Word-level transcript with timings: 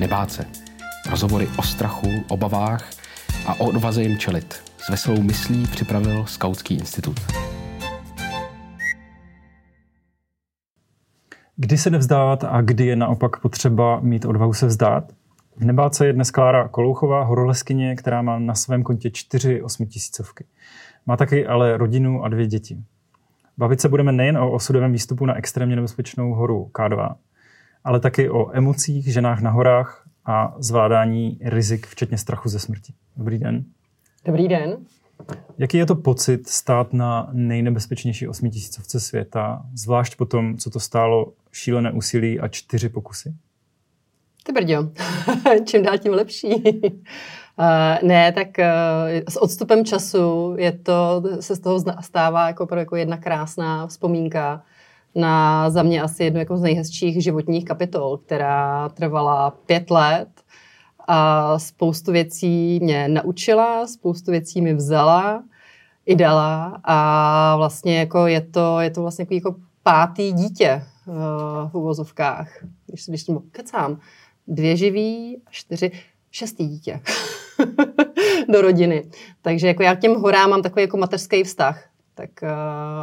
nebát 0.00 0.32
se. 0.32 0.44
Rozhovory 1.10 1.48
o 1.58 1.62
strachu, 1.62 2.08
obavách 2.28 2.90
a 3.46 3.60
o 3.60 3.64
odvaze 3.64 4.02
jim 4.02 4.18
čelit. 4.18 4.62
S 4.78 4.88
veselou 4.88 5.22
myslí 5.22 5.66
připravil 5.66 6.26
Skautský 6.26 6.74
institut. 6.74 7.20
Kdy 11.56 11.78
se 11.78 11.90
nevzdávat 11.90 12.44
a 12.44 12.60
kdy 12.60 12.86
je 12.86 12.96
naopak 12.96 13.40
potřeba 13.40 14.00
mít 14.00 14.24
odvahu 14.24 14.52
se 14.52 14.66
vzdát? 14.66 15.12
V 15.56 15.64
Nebáce 15.64 16.06
je 16.06 16.12
dnes 16.12 16.30
Klára 16.30 16.68
Kolouchová, 16.68 17.24
horoleskyně, 17.24 17.96
která 17.96 18.22
má 18.22 18.38
na 18.38 18.54
svém 18.54 18.82
kontě 18.82 19.10
čtyři 19.10 19.62
osmitisícovky. 19.62 20.44
Má 21.06 21.16
taky 21.16 21.46
ale 21.46 21.76
rodinu 21.76 22.24
a 22.24 22.28
dvě 22.28 22.46
děti. 22.46 22.78
Bavit 23.58 23.80
se 23.80 23.88
budeme 23.88 24.12
nejen 24.12 24.38
o 24.38 24.52
osudovém 24.52 24.92
výstupu 24.92 25.26
na 25.26 25.34
extrémně 25.34 25.76
nebezpečnou 25.76 26.34
horu 26.34 26.70
K2, 26.74 27.14
ale 27.84 28.00
taky 28.00 28.30
o 28.30 28.56
emocích, 28.56 29.12
ženách 29.12 29.40
na 29.40 29.50
horách 29.50 30.08
a 30.24 30.54
zvládání 30.58 31.38
rizik, 31.42 31.86
včetně 31.86 32.18
strachu 32.18 32.48
ze 32.48 32.58
smrti. 32.58 32.92
Dobrý 33.16 33.38
den. 33.38 33.64
Dobrý 34.24 34.48
den. 34.48 34.76
Jaký 35.58 35.76
je 35.76 35.86
to 35.86 35.94
pocit 35.94 36.48
stát 36.48 36.92
na 36.92 37.28
nejnebezpečnější 37.32 38.28
osmitisícovce 38.28 39.00
světa, 39.00 39.62
zvlášť 39.74 40.16
po 40.16 40.24
tom, 40.24 40.58
co 40.58 40.70
to 40.70 40.80
stálo 40.80 41.32
šílené 41.52 41.92
úsilí 41.92 42.40
a 42.40 42.48
čtyři 42.48 42.88
pokusy? 42.88 43.34
Ty 44.42 44.52
brďo, 44.52 44.90
čím 45.64 45.82
dál 45.82 45.98
tím 45.98 46.12
lepší. 46.12 46.54
Uh, 46.54 46.88
ne, 48.08 48.32
tak 48.32 48.48
uh, 48.58 48.64
s 49.28 49.42
odstupem 49.42 49.84
času 49.84 50.54
je 50.58 50.72
to, 50.72 51.22
se 51.40 51.56
z 51.56 51.60
toho 51.60 51.84
stává 52.00 52.46
jako, 52.46 52.68
jako 52.76 52.96
jedna 52.96 53.16
krásná 53.16 53.86
vzpomínka 53.86 54.62
na 55.14 55.70
za 55.70 55.82
mě 55.82 56.02
asi 56.02 56.24
jednu 56.24 56.38
jako 56.38 56.56
z 56.56 56.60
nejhezčích 56.60 57.22
životních 57.22 57.64
kapitol, 57.64 58.16
která 58.16 58.88
trvala 58.88 59.50
pět 59.50 59.90
let 59.90 60.28
a 61.08 61.58
spoustu 61.58 62.12
věcí 62.12 62.80
mě 62.82 63.08
naučila, 63.08 63.86
spoustu 63.86 64.30
věcí 64.30 64.60
mi 64.60 64.74
vzala, 64.74 65.42
i 66.06 66.16
dala 66.16 66.80
a 66.84 67.56
vlastně 67.56 67.98
jako 67.98 68.26
je 68.26 68.40
to, 68.40 68.80
je 68.80 68.90
to 68.90 69.02
vlastně 69.02 69.22
jako, 69.22 69.34
jako 69.34 69.54
pátý 69.82 70.32
dítě 70.32 70.82
uh, 71.06 71.14
v 71.70 71.74
uvozovkách, 71.74 72.64
když, 72.86 73.06
když 73.08 73.24
tomu 73.24 73.40
kecám. 73.40 74.00
Dvě 74.48 74.76
živý, 74.76 75.42
čtyři, 75.50 75.90
šestý 76.30 76.66
dítě 76.66 77.00
do 78.48 78.60
rodiny. 78.60 79.10
Takže 79.42 79.66
jako 79.66 79.82
já 79.82 79.96
k 79.96 80.00
těm 80.00 80.14
horám 80.14 80.50
mám 80.50 80.62
takový 80.62 80.82
jako 80.82 80.96
mateřský 80.96 81.42
vztah. 81.42 81.89
Tak 82.14 82.30
uh, 82.42 82.48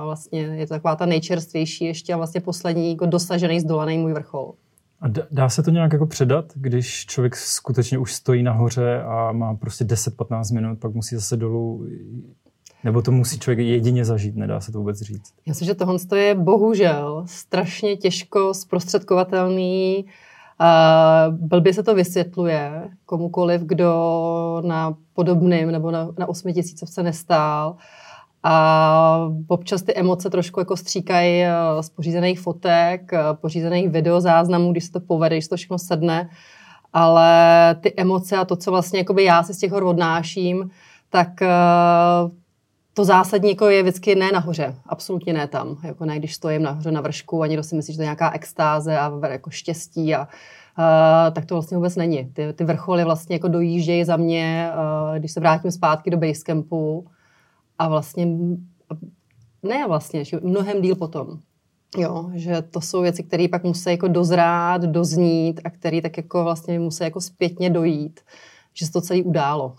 vlastně 0.03 0.41
je 0.41 0.67
to 0.67 0.73
taková 0.73 0.95
ta 0.95 1.05
nejčerstvější 1.05 1.85
ještě 1.85 2.13
a 2.13 2.17
vlastně 2.17 2.41
poslední 2.41 2.91
jako 2.91 3.05
dosažený, 3.05 3.59
zdolaný 3.59 3.97
můj 3.97 4.13
vrchol. 4.13 4.53
A 5.01 5.05
dá 5.31 5.49
se 5.49 5.63
to 5.63 5.71
nějak 5.71 5.93
jako 5.93 6.05
předat, 6.05 6.45
když 6.55 7.05
člověk 7.05 7.35
skutečně 7.35 7.97
už 7.97 8.13
stojí 8.13 8.43
nahoře 8.43 9.01
a 9.01 9.31
má 9.31 9.55
prostě 9.55 9.85
10-15 9.85 10.53
minut, 10.53 10.79
pak 10.79 10.93
musí 10.93 11.15
zase 11.15 11.37
dolů, 11.37 11.87
nebo 12.83 13.01
to 13.01 13.11
musí 13.11 13.39
člověk 13.39 13.59
jedině 13.59 14.05
zažít, 14.05 14.35
nedá 14.35 14.59
se 14.59 14.71
to 14.71 14.79
vůbec 14.79 15.01
říct? 15.01 15.33
Já 15.45 15.51
myslím, 15.51 15.65
že 15.65 15.75
tohle 15.75 15.97
je 16.15 16.35
bohužel 16.35 17.23
strašně 17.27 17.97
těžko 17.97 18.53
zprostředkovatelný 18.53 20.05
Uh, 20.61 21.35
blbě 21.35 21.73
se 21.73 21.83
to 21.83 21.95
vysvětluje 21.95 22.89
komukoliv, 23.05 23.61
kdo 23.61 24.61
na 24.65 24.97
podobným 25.13 25.71
nebo 25.71 25.91
na, 25.91 26.09
na 26.19 26.29
osmitisícovce 26.29 27.03
nestál. 27.03 27.75
A 28.49 29.29
občas 29.47 29.81
ty 29.81 29.95
emoce 29.95 30.29
trošku 30.29 30.59
jako 30.59 30.77
stříkají 30.77 31.43
eh, 31.43 31.51
z 31.81 31.89
pořízených 31.89 32.39
fotek, 32.39 33.13
eh, 33.13 33.19
pořízených 33.41 33.89
videozáznamů, 33.89 34.71
když 34.71 34.83
se 34.83 34.91
to 34.91 34.99
povede, 34.99 35.35
když 35.35 35.47
to 35.47 35.55
všechno 35.55 35.79
sedne. 35.79 36.29
Ale 36.93 37.75
ty 37.81 37.93
emoce 37.97 38.37
a 38.37 38.45
to, 38.45 38.55
co 38.55 38.71
vlastně 38.71 39.05
já 39.19 39.43
si 39.43 39.53
z 39.53 39.57
těch 39.57 39.71
hor 39.71 39.83
odnáším, 39.83 40.69
tak 41.09 41.41
eh, 41.41 41.47
to 42.93 43.05
zásadní 43.05 43.49
jako 43.49 43.69
je 43.69 43.83
vždycky 43.83 44.15
ne 44.15 44.31
nahoře, 44.33 44.75
absolutně 44.85 45.33
ne 45.33 45.47
tam. 45.47 45.77
Jako 45.83 46.05
ne, 46.05 46.19
když 46.19 46.35
stojím 46.35 46.63
nahoře 46.63 46.91
na 46.91 47.01
vršku 47.01 47.43
a 47.43 47.47
někdo 47.47 47.63
si 47.63 47.75
myslí, 47.75 47.93
že 47.93 47.97
to 47.97 48.01
je 48.01 48.05
nějaká 48.05 48.31
extáze 48.31 48.97
a 48.97 49.11
jako 49.29 49.49
štěstí 49.49 50.15
a 50.15 50.27
Uh, 50.79 51.33
tak 51.33 51.45
to 51.45 51.55
vlastně 51.55 51.77
vůbec 51.77 51.95
není. 51.95 52.25
Ty, 52.33 52.53
ty 52.53 52.63
vrcholy 52.63 53.03
vlastně 53.03 53.35
jako 53.35 53.47
dojíždějí 53.47 54.03
za 54.03 54.17
mě, 54.17 54.71
uh, 54.73 55.17
když 55.17 55.31
se 55.31 55.39
vrátím 55.39 55.71
zpátky 55.71 56.09
do 56.09 56.17
basecampu 56.17 57.07
a 57.79 57.89
vlastně, 57.89 58.27
ne 59.63 59.87
vlastně, 59.87 60.25
že 60.25 60.39
mnohem 60.43 60.81
díl 60.81 60.95
potom. 60.95 61.39
Jo, 61.97 62.29
že 62.33 62.61
to 62.61 62.81
jsou 62.81 63.01
věci, 63.01 63.23
které 63.23 63.47
pak 63.51 63.63
musí 63.63 63.89
jako 63.89 64.07
dozrát, 64.07 64.81
doznít 64.81 65.61
a 65.63 65.69
které 65.69 66.01
tak 66.01 66.17
jako 66.17 66.43
vlastně 66.43 66.79
musí 66.79 67.03
jako 67.03 67.21
zpětně 67.21 67.69
dojít, 67.69 68.19
že 68.73 68.85
se 68.85 68.91
to 68.91 69.01
celé 69.01 69.21
událo. 69.21 69.75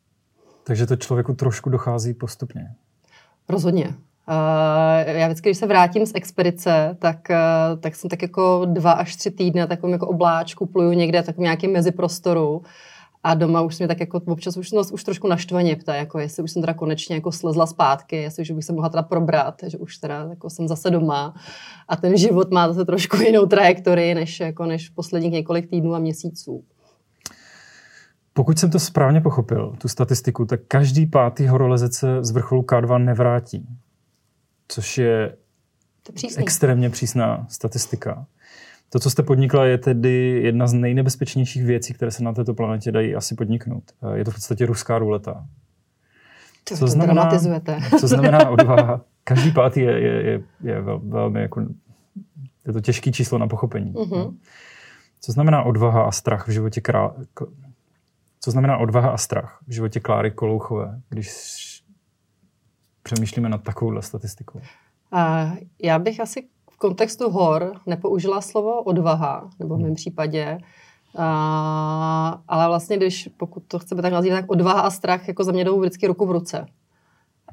Takže 0.64 0.86
to 0.86 0.96
člověku 0.96 1.34
trošku 1.34 1.70
dochází 1.70 2.14
postupně. 2.14 2.74
Rozhodně. 3.48 3.94
Já 5.06 5.26
vždycky, 5.26 5.48
když 5.48 5.58
se 5.58 5.66
vrátím 5.66 6.06
z 6.06 6.12
expedice, 6.14 6.96
tak, 6.98 7.18
uh, 7.30 7.80
tak 7.80 7.96
jsem 7.96 8.10
tak 8.10 8.22
jako 8.22 8.64
dva 8.64 8.92
až 8.92 9.16
tři 9.16 9.30
týdny 9.30 9.60
na 9.60 9.66
takovém 9.66 9.92
jako 9.92 10.06
obláčku, 10.06 10.66
pluju 10.66 10.92
někde 10.92 11.22
v 11.22 11.26
takovém 11.26 11.42
nějakém 11.42 11.72
meziprostoru 11.72 12.62
a 13.22 13.34
doma 13.34 13.60
už 13.60 13.74
se 13.74 13.82
mě 13.82 13.88
tak 13.88 14.00
jako 14.00 14.20
občas 14.26 14.56
už, 14.56 14.72
no, 14.72 14.82
už 14.92 15.04
trošku 15.04 15.28
naštvaně 15.28 15.76
ptá, 15.76 15.94
jako 15.94 16.18
jestli 16.18 16.42
už 16.42 16.50
jsem 16.50 16.62
teda 16.62 16.74
konečně 16.74 17.14
jako 17.14 17.32
slezla 17.32 17.66
zpátky, 17.66 18.16
jestli 18.16 18.42
už 18.42 18.50
bych 18.50 18.64
se 18.64 18.72
mohla 18.72 18.88
teda 18.88 19.02
probrat, 19.02 19.54
že 19.66 19.78
už 19.78 19.98
teda 19.98 20.26
jako 20.30 20.50
jsem 20.50 20.68
zase 20.68 20.90
doma 20.90 21.34
a 21.88 21.96
ten 21.96 22.16
život 22.16 22.50
má 22.50 22.68
zase 22.68 22.84
trošku 22.84 23.16
jinou 23.16 23.46
trajektorii 23.46 24.14
než, 24.14 24.40
jako, 24.40 24.66
než 24.66 24.88
posledních 24.88 25.32
několik 25.32 25.70
týdnů 25.70 25.94
a 25.94 25.98
měsíců. 25.98 26.64
Pokud 28.32 28.58
jsem 28.58 28.70
to 28.70 28.78
správně 28.78 29.20
pochopil, 29.20 29.76
tu 29.78 29.88
statistiku, 29.88 30.44
tak 30.44 30.60
každý 30.68 31.06
pátý 31.06 31.46
horolezec 31.46 31.94
se 31.94 32.24
z 32.24 32.30
vrcholu 32.30 32.62
K2 32.62 33.04
nevrátí, 33.04 33.66
což 34.68 34.98
je 34.98 35.36
extrémně 36.36 36.90
přísná 36.90 37.46
statistika. 37.48 38.26
To, 38.92 38.98
co 38.98 39.10
jste 39.10 39.22
podnikla, 39.22 39.64
je 39.64 39.78
tedy 39.78 40.40
jedna 40.44 40.66
z 40.66 40.72
nejnebezpečnějších 40.72 41.64
věcí, 41.64 41.94
které 41.94 42.10
se 42.10 42.24
na 42.24 42.32
této 42.32 42.54
planetě 42.54 42.92
dají 42.92 43.14
asi 43.14 43.34
podniknout. 43.34 43.84
Je 44.14 44.24
to 44.24 44.30
v 44.30 44.34
podstatě 44.34 44.66
ruská 44.66 44.98
ruleta. 44.98 45.46
Co, 46.64 46.76
co 46.76 46.86
znamená, 46.86 47.12
dramatizujete. 47.12 47.80
co 48.00 48.08
znamená 48.08 48.48
odvaha? 48.50 49.00
Každý 49.24 49.52
pátý 49.52 49.80
je, 49.80 50.00
je, 50.00 50.22
je, 50.22 50.42
je 50.62 50.80
vel, 50.80 51.00
velmi 51.04 51.40
jako, 51.40 51.60
je 52.66 52.72
to 52.72 52.80
těžké 52.80 53.12
číslo 53.12 53.38
na 53.38 53.46
pochopení. 53.46 53.92
Uh-huh. 53.92 54.34
Co 55.20 55.32
znamená 55.32 55.62
odvaha 55.62 56.02
a 56.02 56.10
strach 56.10 56.48
v 56.48 56.50
životě 56.50 56.80
krá... 56.80 57.14
Co 58.40 58.50
znamená 58.50 58.76
odvaha 58.78 59.10
a 59.10 59.16
strach 59.16 59.58
v 59.66 59.72
životě 59.72 60.00
Kláry 60.00 60.30
Kolouchové, 60.30 61.00
když 61.08 61.30
přemýšlíme 63.02 63.48
nad 63.48 63.62
takovouhle 63.62 64.02
statistikou? 64.02 64.58
Uh, 65.12 65.56
já 65.82 65.98
bych 65.98 66.20
asi 66.20 66.48
kontextu 66.80 67.30
hor 67.30 67.72
nepoužila 67.86 68.40
slovo 68.40 68.82
odvaha, 68.82 69.50
nebo 69.58 69.74
v 69.74 69.78
mém 69.78 69.86
hmm. 69.86 69.94
případě, 69.94 70.58
a, 71.18 72.42
ale 72.48 72.68
vlastně, 72.68 72.96
když 72.96 73.28
pokud 73.36 73.62
to 73.68 73.78
chceme 73.78 74.02
tak 74.02 74.12
nazývat, 74.12 74.40
tak 74.40 74.50
odvaha 74.50 74.80
a 74.80 74.90
strach 74.90 75.28
jako 75.28 75.44
za 75.44 75.52
mě 75.52 75.64
jdou 75.64 75.80
vždycky 75.80 76.06
ruku 76.06 76.26
v 76.26 76.30
ruce. 76.30 76.66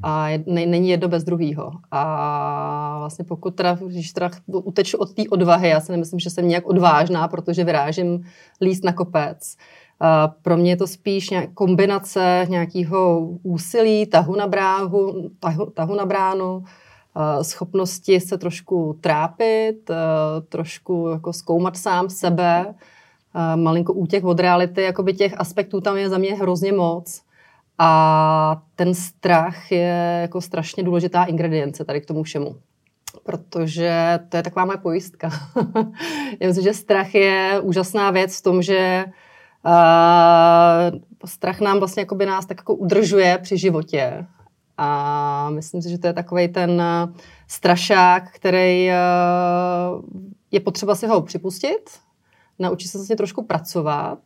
A 0.03 0.29
je, 0.29 0.43
ne, 0.45 0.65
není 0.65 0.89
jedno 0.89 1.07
bez 1.07 1.23
druhého. 1.23 1.71
A 1.91 2.95
vlastně 2.99 3.25
pokud 3.25 3.55
teda, 3.55 3.77
když 3.87 4.11
teda 4.11 4.29
uteču 4.47 4.97
od 4.97 5.13
té 5.13 5.23
odvahy, 5.29 5.69
já 5.69 5.79
si 5.79 5.91
nemyslím, 5.91 6.19
že 6.19 6.29
jsem 6.29 6.47
nějak 6.47 6.67
odvážná, 6.67 7.27
protože 7.27 7.63
vyrážím 7.63 8.23
líst 8.61 8.83
na 8.83 8.93
kopec. 8.93 9.57
A 9.99 10.27
pro 10.27 10.57
mě 10.57 10.71
je 10.71 10.77
to 10.77 10.87
spíš 10.87 11.29
nějak 11.29 11.53
kombinace 11.53 12.45
nějakého 12.49 13.19
úsilí, 13.43 14.05
tahu 14.05 14.35
na, 14.35 14.47
bráhu, 14.47 15.29
tahu, 15.39 15.65
tahu 15.65 15.95
na 15.95 16.05
bránu, 16.05 16.63
schopnosti 17.41 18.19
se 18.19 18.37
trošku 18.37 18.97
trápit, 19.01 19.89
eh, 19.89 19.95
trošku 20.49 21.09
jako 21.09 21.33
zkoumat 21.33 21.77
sám 21.77 22.09
sebe, 22.09 22.65
eh, 22.73 23.55
malinko 23.55 23.93
útěk 23.93 24.23
od 24.23 24.39
reality, 24.39 24.81
jakoby 24.81 25.13
těch 25.13 25.39
aspektů 25.39 25.81
tam 25.81 25.97
je 25.97 26.09
za 26.09 26.17
mě 26.17 26.35
hrozně 26.35 26.71
moc. 26.71 27.21
A 27.79 28.61
ten 28.75 28.93
strach 28.93 29.71
je 29.71 30.19
jako 30.21 30.41
strašně 30.41 30.83
důležitá 30.83 31.23
ingredience 31.23 31.85
tady 31.85 32.01
k 32.01 32.05
tomu 32.05 32.23
všemu. 32.23 32.55
Protože 33.23 34.19
to 34.29 34.37
je 34.37 34.43
taková 34.43 34.65
moje 34.65 34.77
pojistka. 34.77 35.29
Já 36.39 36.47
myslím, 36.47 36.63
že 36.63 36.73
strach 36.73 37.15
je 37.15 37.59
úžasná 37.63 38.11
věc 38.11 38.39
v 38.39 38.43
tom, 38.43 38.61
že 38.61 39.05
uh, 39.65 40.99
strach 41.25 41.59
nám 41.61 41.79
vlastně 41.79 42.01
jako 42.01 42.15
by 42.15 42.25
nás 42.25 42.45
tak 42.45 42.57
jako 42.57 42.75
udržuje 42.75 43.37
při 43.37 43.57
životě. 43.57 44.27
A 44.77 45.49
myslím 45.49 45.81
si, 45.81 45.89
že 45.89 45.97
to 45.97 46.07
je 46.07 46.13
takový 46.13 46.47
ten 46.47 46.81
eh, 46.81 47.07
strašák, 47.47 48.31
který 48.31 48.89
eh, 48.89 48.95
je 50.51 50.59
potřeba 50.59 50.95
si 50.95 51.07
ho 51.07 51.21
připustit, 51.21 51.89
naučit 52.59 52.87
se 52.87 52.97
vlastně 52.97 53.15
trošku 53.15 53.43
pracovat, 53.43 54.19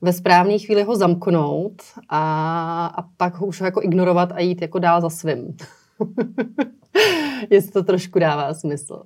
ve 0.00 0.12
správné 0.12 0.58
chvíli 0.58 0.82
ho 0.82 0.96
zamknout 0.96 1.82
a, 2.08 2.86
a 2.86 3.02
pak 3.16 3.34
ho 3.34 3.46
už 3.46 3.60
jako 3.60 3.82
ignorovat 3.82 4.32
a 4.32 4.40
jít 4.40 4.62
jako 4.62 4.78
dál 4.78 5.00
za 5.00 5.10
svým. 5.10 5.56
Jestli 7.50 7.72
to 7.72 7.82
trošku 7.82 8.18
dává 8.18 8.54
smysl. 8.54 9.02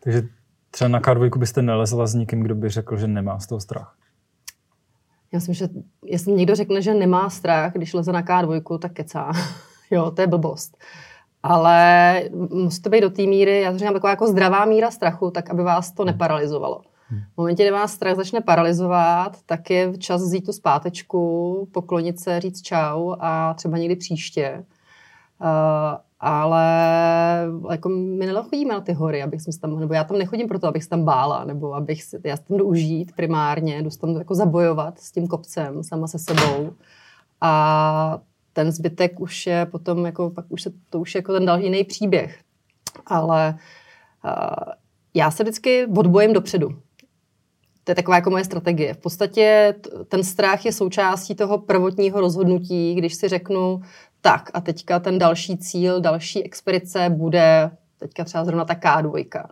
Takže 0.00 0.22
třeba 0.70 0.88
na 0.88 1.00
k 1.00 1.36
byste 1.36 1.62
nelezla 1.62 2.06
s 2.06 2.14
nikým, 2.14 2.40
kdo 2.40 2.54
by 2.54 2.68
řekl, 2.68 2.96
že 2.96 3.06
nemá 3.06 3.38
z 3.38 3.46
toho 3.46 3.60
strach? 3.60 3.96
Já 5.32 5.36
myslím, 5.36 5.54
že 5.54 5.68
jestli 6.04 6.32
někdo 6.32 6.54
řekne, 6.54 6.82
že 6.82 6.94
nemá 6.94 7.30
strach, 7.30 7.72
když 7.72 7.94
leze 7.94 8.12
na 8.12 8.22
K2, 8.22 8.78
tak 8.78 8.92
kecá. 8.92 9.32
Jo, 9.90 10.10
to 10.10 10.20
je 10.20 10.26
blbost. 10.26 10.76
Ale 11.42 12.22
musí 12.50 12.82
to 12.82 12.90
být 12.90 13.00
do 13.00 13.10
té 13.10 13.22
míry, 13.22 13.60
já 13.60 13.72
to 13.72 13.78
říkám, 13.78 13.94
taková 13.94 14.10
jako 14.10 14.26
zdravá 14.26 14.64
míra 14.64 14.90
strachu, 14.90 15.30
tak 15.30 15.50
aby 15.50 15.62
vás 15.62 15.92
to 15.92 16.04
neparalizovalo. 16.04 16.80
V 17.10 17.36
momentě, 17.36 17.62
kdy 17.62 17.70
vás 17.70 17.92
strach 17.92 18.16
začne 18.16 18.40
paralizovat, 18.40 19.36
tak 19.46 19.70
je 19.70 19.98
čas 19.98 20.22
vzít 20.22 20.46
tu 20.46 20.52
zpátečku, 20.52 21.68
poklonit 21.72 22.20
se, 22.20 22.40
říct 22.40 22.62
čau 22.62 23.14
a 23.20 23.54
třeba 23.54 23.78
někdy 23.78 23.96
příště. 23.96 24.64
Uh, 25.40 25.98
ale 26.20 26.66
jako 27.70 27.88
my 27.88 28.26
nechodíme 28.26 28.74
na 28.74 28.80
ty 28.80 28.92
hory, 28.92 29.22
abych 29.22 29.42
se 29.42 29.60
tam, 29.60 29.80
nebo 29.80 29.94
já 29.94 30.04
tam 30.04 30.18
nechodím 30.18 30.48
proto, 30.48 30.66
abych 30.66 30.84
se 30.84 30.88
tam 30.88 31.04
bála, 31.04 31.44
nebo 31.44 31.74
abych 31.74 32.02
se, 32.02 32.18
já 32.24 32.36
tam 32.36 32.56
jdu 32.56 32.64
užít 32.64 33.16
primárně, 33.16 33.82
jdu 33.82 33.90
tam 33.90 34.10
jako 34.10 34.34
zabojovat 34.34 34.98
s 34.98 35.12
tím 35.12 35.26
kopcem, 35.26 35.84
sama 35.84 36.06
se 36.06 36.18
sebou. 36.18 36.72
A 37.40 38.18
ten 38.58 38.72
zbytek 38.72 39.20
už 39.20 39.46
je 39.46 39.66
potom, 39.66 40.06
jako, 40.06 40.30
pak 40.30 40.44
už 40.48 40.62
se, 40.62 40.70
to 40.90 41.00
už 41.00 41.14
je 41.14 41.18
jako 41.18 41.32
ten 41.32 41.46
další 41.46 41.64
jiný 41.64 41.84
příběh. 41.84 42.40
Ale 43.06 43.58
uh, 44.24 44.72
já 45.14 45.30
se 45.30 45.42
vždycky 45.42 45.86
odbojím 45.86 46.32
dopředu. 46.32 46.68
To 47.84 47.90
je 47.90 47.94
taková 47.94 48.16
jako 48.16 48.30
moje 48.30 48.44
strategie. 48.44 48.94
V 48.94 48.98
podstatě 48.98 49.74
ten 50.08 50.24
strach 50.24 50.64
je 50.64 50.72
součástí 50.72 51.34
toho 51.34 51.58
prvotního 51.58 52.20
rozhodnutí, 52.20 52.94
když 52.94 53.14
si 53.14 53.28
řeknu, 53.28 53.80
tak 54.20 54.50
a 54.54 54.60
teďka 54.60 54.98
ten 54.98 55.18
další 55.18 55.58
cíl, 55.58 56.00
další 56.00 56.44
expedice 56.44 57.10
bude 57.10 57.70
teďka 57.98 58.24
třeba 58.24 58.44
zrovna 58.44 58.64
ta 58.64 58.74
K2. 58.74 59.44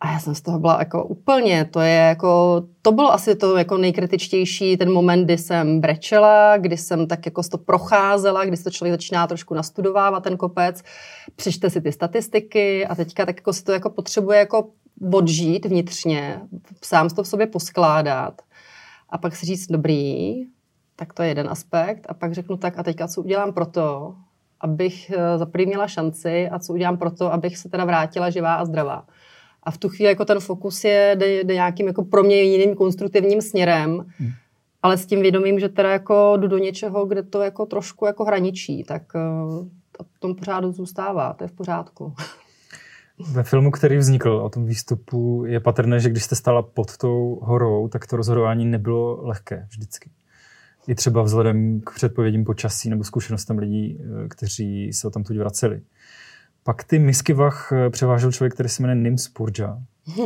A 0.00 0.12
já 0.12 0.18
jsem 0.18 0.34
z 0.34 0.40
toho 0.40 0.58
byla 0.58 0.78
jako 0.78 1.04
úplně, 1.04 1.64
to 1.64 1.80
je 1.80 1.94
jako, 1.94 2.62
to 2.82 2.92
bylo 2.92 3.12
asi 3.12 3.34
to 3.36 3.56
jako 3.56 3.78
nejkritičtější, 3.78 4.76
ten 4.76 4.92
moment, 4.92 5.24
kdy 5.24 5.38
jsem 5.38 5.80
brečela, 5.80 6.56
kdy 6.56 6.76
jsem 6.76 7.06
tak 7.06 7.26
jako 7.26 7.42
to 7.42 7.58
procházela, 7.58 8.44
kdy 8.44 8.56
se 8.56 8.64
to 8.64 8.70
člověk 8.70 8.92
začíná 8.92 9.26
trošku 9.26 9.54
nastudovávat 9.54 10.22
ten 10.22 10.36
kopec, 10.36 10.82
přečte 11.36 11.70
si 11.70 11.80
ty 11.80 11.92
statistiky 11.92 12.86
a 12.86 12.94
teďka 12.94 13.26
tak 13.26 13.36
jako 13.36 13.52
si 13.52 13.64
to 13.64 13.72
jako 13.72 13.90
potřebuje 13.90 14.38
jako 14.38 14.68
odžít 15.12 15.66
vnitřně, 15.66 16.40
sám 16.84 17.08
to 17.08 17.22
v 17.22 17.28
sobě 17.28 17.46
poskládat 17.46 18.42
a 19.10 19.18
pak 19.18 19.36
si 19.36 19.46
říct, 19.46 19.66
dobrý, 19.66 20.44
tak 20.96 21.12
to 21.12 21.22
je 21.22 21.28
jeden 21.28 21.48
aspekt. 21.48 22.06
A 22.08 22.14
pak 22.14 22.32
řeknu 22.32 22.56
tak, 22.56 22.78
a 22.78 22.82
teďka 22.82 23.08
co 23.08 23.22
udělám 23.22 23.52
pro 23.52 23.66
to, 23.66 24.14
abych 24.60 25.10
eh, 25.10 25.38
za 25.38 25.46
měla 25.66 25.88
šanci 25.88 26.48
a 26.48 26.58
co 26.58 26.72
udělám 26.72 26.96
pro 26.96 27.10
to, 27.10 27.32
abych 27.32 27.58
se 27.58 27.68
teda 27.68 27.84
vrátila 27.84 28.30
živá 28.30 28.54
a 28.54 28.64
zdravá. 28.64 29.06
A 29.66 29.70
v 29.70 29.78
tu 29.78 29.88
chvíli 29.88 30.08
jako 30.08 30.24
ten 30.24 30.40
fokus 30.40 30.84
je 30.84 31.16
jde, 31.18 31.44
jde 31.44 31.54
nějakým 31.54 31.86
jako 31.86 32.04
pro 32.04 32.22
mě 32.22 32.42
jiným 32.42 32.74
konstruktivním 32.74 33.42
směrem, 33.42 34.06
hmm. 34.18 34.30
ale 34.82 34.98
s 34.98 35.06
tím 35.06 35.22
vědomím, 35.22 35.60
že 35.60 35.68
teda 35.68 35.92
jako 35.92 36.36
jdu 36.36 36.48
do 36.48 36.58
něčeho, 36.58 37.06
kde 37.06 37.22
to 37.22 37.42
jako 37.42 37.66
trošku 37.66 38.06
jako 38.06 38.24
hraničí, 38.24 38.84
tak 38.84 39.02
uh, 39.14 39.66
to 39.92 40.04
v 40.04 40.20
tom 40.20 40.34
pořádu 40.34 40.72
zůstává, 40.72 41.32
to 41.32 41.44
je 41.44 41.48
v 41.48 41.52
pořádku. 41.52 42.14
Ve 43.32 43.42
filmu, 43.42 43.70
který 43.70 43.96
vznikl 43.96 44.30
o 44.30 44.48
tom 44.48 44.66
výstupu, 44.66 45.44
je 45.46 45.60
patrné, 45.60 46.00
že 46.00 46.10
když 46.10 46.24
jste 46.24 46.36
stala 46.36 46.62
pod 46.62 46.96
tou 46.96 47.38
horou, 47.42 47.88
tak 47.88 48.06
to 48.06 48.16
rozhodování 48.16 48.64
nebylo 48.64 49.26
lehké 49.26 49.66
vždycky. 49.70 50.10
I 50.88 50.94
třeba 50.94 51.22
vzhledem 51.22 51.80
k 51.80 51.94
předpovědím 51.94 52.44
počasí 52.44 52.90
nebo 52.90 53.04
zkušenostem 53.04 53.58
lidí, 53.58 53.98
eh, 54.00 54.28
kteří 54.28 54.92
se 54.92 55.06
o 55.06 55.10
tam 55.10 55.24
tuď 55.24 55.36
vraceli. 55.38 55.80
Pak 56.66 56.84
ty 56.84 56.98
misky 56.98 57.32
vach 57.32 57.72
eh, 57.72 57.90
převážel 57.90 58.32
člověk, 58.32 58.54
který 58.54 58.68
se 58.68 58.82
jmenuje 58.82 59.02
Nim 59.02 59.18
Spurja, 59.18 59.78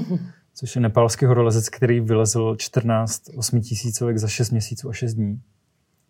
což 0.55 0.77
je 0.77 0.83
nepálský 0.83 1.27
horolezec, 1.27 1.69
který 1.69 2.01
vylezl 2.01 2.57
14 2.57 3.23
tisícovek 3.63 4.19
za 4.19 4.29
6 4.29 4.51
měsíců 4.51 4.89
a 4.89 4.93
6 4.93 5.15
dní. 5.15 5.41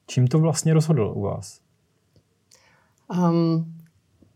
Čím 0.06 0.26
to 0.26 0.38
vlastně 0.38 0.74
rozhodl 0.74 1.12
u 1.16 1.20
vás? 1.20 1.60
Um, 3.18 3.74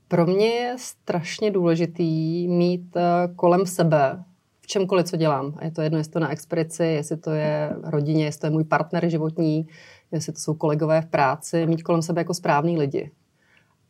pro 0.09 0.27
mě 0.27 0.47
je 0.47 0.77
strašně 0.79 1.51
důležitý 1.51 2.49
mít 2.49 2.97
uh, 2.97 3.35
kolem 3.37 3.67
sebe 3.67 4.25
v 4.61 4.67
čemkoliv, 4.67 5.07
co 5.07 5.17
dělám. 5.17 5.55
A 5.57 5.65
je 5.65 5.71
to 5.71 5.83
jedno, 5.83 5.99
jestli 5.99 6.13
to 6.13 6.21
na 6.21 6.31
expedici, 6.31 6.85
jestli 6.85 7.17
to 7.17 7.31
je 7.31 7.77
rodině, 7.83 8.25
jestli 8.25 8.41
to 8.41 8.47
je 8.47 8.51
můj 8.51 8.65
partner 8.65 9.09
životní, 9.09 9.67
jestli 10.13 10.33
to 10.33 10.41
jsou 10.41 10.55
kolegové 10.55 11.03
v 11.03 11.07
práci, 11.07 11.67
mít 11.67 11.83
kolem 11.83 12.03
sebe 12.03 12.21
jako 12.21 12.35
správný 12.35 12.79
lidi. 12.79 13.11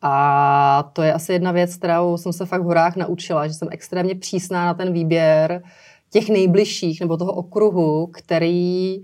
A 0.07 0.91
to 0.93 1.03
je 1.03 1.13
asi 1.13 1.33
jedna 1.33 1.53
věc, 1.53 1.77
kterou 1.77 2.17
jsem 2.17 2.33
se 2.33 2.47
fakt 2.47 2.63
v 2.63 2.65
horách 2.65 2.97
naučila, 2.97 3.47
že 3.47 3.55
jsem 3.55 3.69
extrémně 3.71 4.15
přísná 4.15 4.67
na 4.67 4.75
ten 4.75 4.93
výběr 4.93 5.63
těch 6.11 6.29
nejbližších 6.29 7.01
nebo 7.01 7.17
toho 7.17 7.33
okruhu, 7.33 8.07
který 8.07 9.03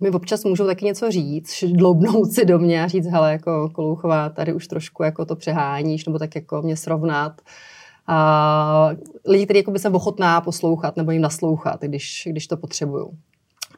mi 0.00 0.10
občas 0.10 0.44
můžou 0.44 0.66
taky 0.66 0.84
něco 0.84 1.10
říct, 1.10 1.64
dloubnout 1.64 2.32
si 2.32 2.44
do 2.44 2.58
mě 2.58 2.84
a 2.84 2.88
říct, 2.88 3.06
hele, 3.06 3.32
jako 3.32 3.70
Kolouchová, 3.70 4.28
tady 4.28 4.52
už 4.52 4.68
trošku 4.68 5.02
jako 5.02 5.24
to 5.24 5.36
přeháníš, 5.36 6.04
nebo 6.04 6.18
tak 6.18 6.34
jako 6.34 6.62
mě 6.62 6.76
srovnat. 6.76 7.40
A 8.06 8.90
lidi, 9.26 9.44
kteří 9.44 9.58
jako 9.58 9.70
by 9.70 9.78
jsem 9.78 9.94
ochotná 9.94 10.40
poslouchat 10.40 10.96
nebo 10.96 11.10
jim 11.10 11.22
naslouchat, 11.22 11.80
když, 11.80 12.28
když 12.30 12.46
to 12.46 12.56
potřebuju. 12.56 13.10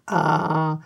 A 0.07 0.79